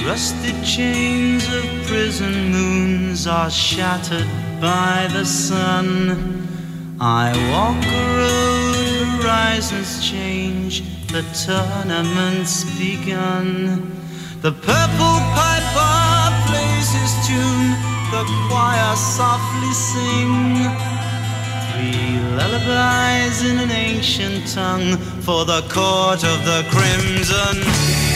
Rusted 0.10 0.60
chains 0.76 1.44
of 1.58 1.66
prison 1.88 2.36
moons 2.54 3.22
are 3.28 3.52
shattered 3.68 4.32
by 4.60 5.08
the 5.16 5.26
sun. 5.48 6.59
I 7.02 7.32
walk 7.52 7.82
a 7.86 8.02
road, 8.18 9.22
horizons 9.22 10.06
change. 10.06 10.84
the 11.08 11.24
tournament's 11.34 12.66
begun. 12.78 13.96
The 14.42 14.52
purple 14.52 15.18
piper 15.34 16.30
plays 16.46 16.92
his 16.92 17.14
tune, 17.26 17.72
the 18.12 18.24
choir 18.48 18.96
softly 18.96 19.72
sing. 19.72 20.68
Three 21.72 22.20
lullabies 22.38 23.44
in 23.50 23.58
an 23.60 23.72
ancient 23.72 24.48
tongue 24.54 24.98
for 25.22 25.46
the 25.46 25.62
court 25.70 26.24
of 26.24 26.44
the 26.46 26.68
crimson. 26.70 28.09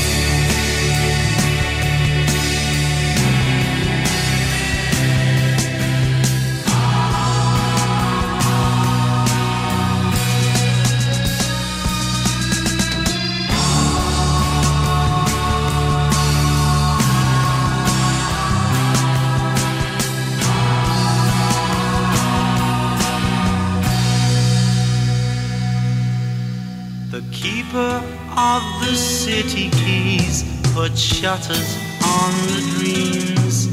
shutters 31.23 31.77
on 32.03 32.31
the 32.51 32.59
dreams. 32.75 33.69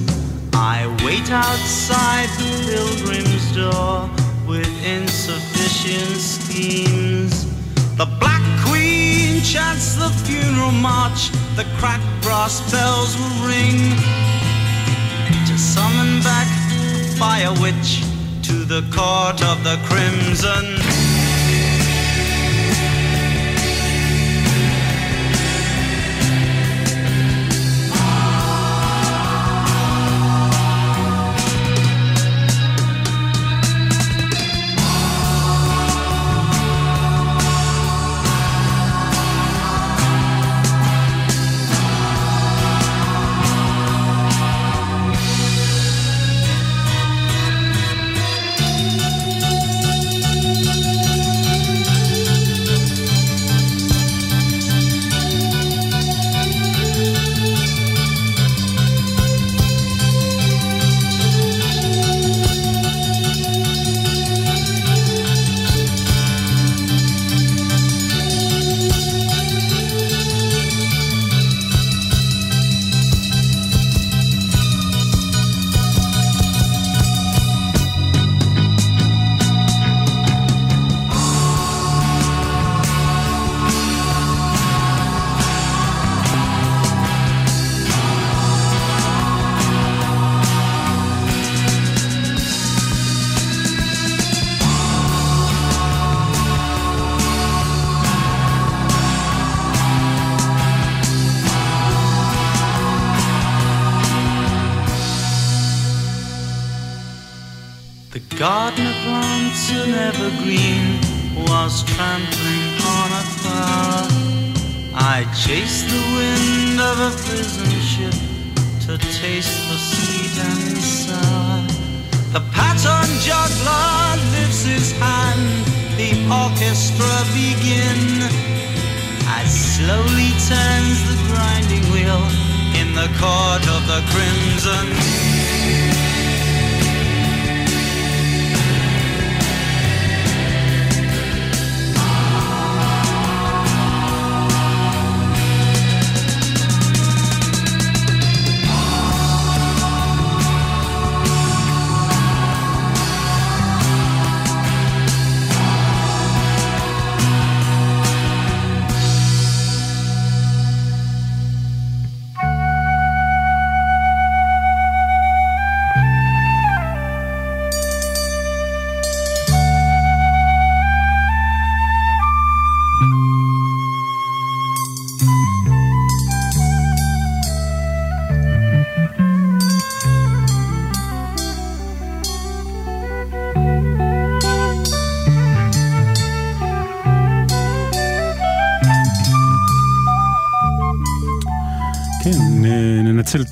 I 0.55 0.87
wait 1.05 1.33
outside 1.33 2.29
the 2.39 2.51
pilgrim's 2.71 3.57
door 3.57 4.09
with 4.47 4.71
insufficient 4.87 6.17
schemes. 6.17 7.47
The 7.97 8.07
Black 8.21 8.45
Queen 8.65 9.43
chants 9.43 9.97
the 9.97 10.11
funeral 10.25 10.71
march, 10.71 11.31
the 11.57 11.67
cracked 11.79 12.07
brass 12.23 12.61
bells 12.71 13.19
will 13.19 13.49
ring 13.49 13.97
to 15.49 15.59
summon 15.59 16.23
back 16.23 16.47
by 17.19 17.41
a 17.41 17.53
witch 17.61 18.05
to 18.47 18.65
the 18.65 18.83
court 18.95 19.43
of 19.43 19.65
the 19.65 19.77
crimson. 19.89 21.10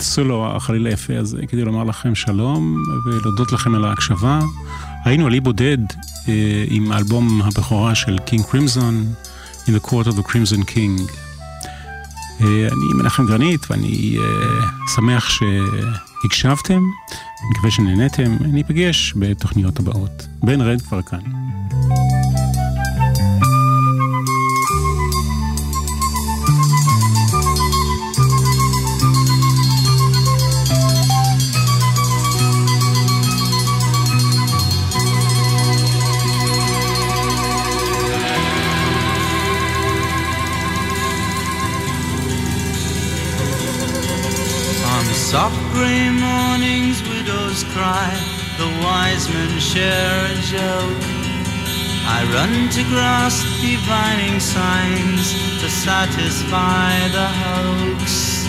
את 0.09 0.13
הסולו 0.13 0.57
החליל 0.57 0.87
היפה 0.87 1.19
הזה 1.19 1.39
כדי 1.49 1.65
לומר 1.65 1.85
לכם 1.85 2.15
שלום 2.15 2.77
ולהודות 3.05 3.53
לכם 3.53 3.75
על 3.75 3.85
ההקשבה. 3.85 4.41
היינו 5.05 5.27
על 5.27 5.35
אי 5.35 5.41
בודד 5.41 5.79
אה, 6.29 6.65
עם 6.69 6.93
אלבום 6.93 7.43
הבכורה 7.43 7.95
של 7.95 8.19
קינג 8.19 8.45
קרימזון, 8.45 9.13
In 9.67 9.71
the 9.71 9.87
Court 9.87 10.07
of 10.07 10.13
the 10.13 10.23
Crimson 10.31 10.71
King. 10.71 11.13
אה, 12.41 12.69
אני 12.73 13.03
מנחם 13.03 13.27
גרנית 13.27 13.71
ואני 13.71 14.19
אה, 14.19 14.67
שמח 14.95 15.29
שהקשבתם, 15.29 16.81
מקווה 17.51 17.71
שנהניתם, 17.71 18.37
ניפגש 18.41 19.15
בתוכניות 19.17 19.79
הבאות. 19.79 20.27
בן 20.43 20.61
רד 20.61 20.81
כבר 20.81 21.03
כאן. 21.03 21.48
Soft 45.29 45.61
grey 45.75 46.09
mornings, 46.09 47.03
widows 47.03 47.63
cry, 47.75 48.09
the 48.57 48.65
wise 48.83 49.29
men 49.29 49.61
share 49.61 50.25
a 50.25 50.35
joke. 50.41 51.05
I 52.17 52.25
run 52.33 52.71
to 52.71 52.83
grasp 52.89 53.45
divining 53.61 54.41
signs 54.41 55.37
to 55.61 55.69
satisfy 55.69 56.97
the 57.13 57.29
hoax. 57.45 58.49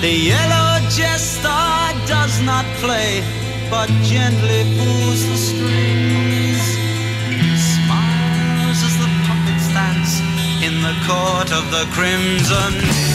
The 0.00 0.16
yellow 0.32 0.80
jester 0.88 1.92
does 2.08 2.40
not 2.40 2.64
play, 2.80 3.20
but 3.68 3.90
gently 4.00 4.64
pulls 4.80 5.20
the 5.28 5.36
strings. 5.36 6.64
Smiles 7.68 8.80
as 8.80 8.96
the 8.96 9.10
puppets 9.28 9.68
dance 9.76 10.24
in 10.64 10.80
the 10.80 10.96
court 11.04 11.52
of 11.52 11.70
the 11.70 11.84
crimson. 11.92 13.13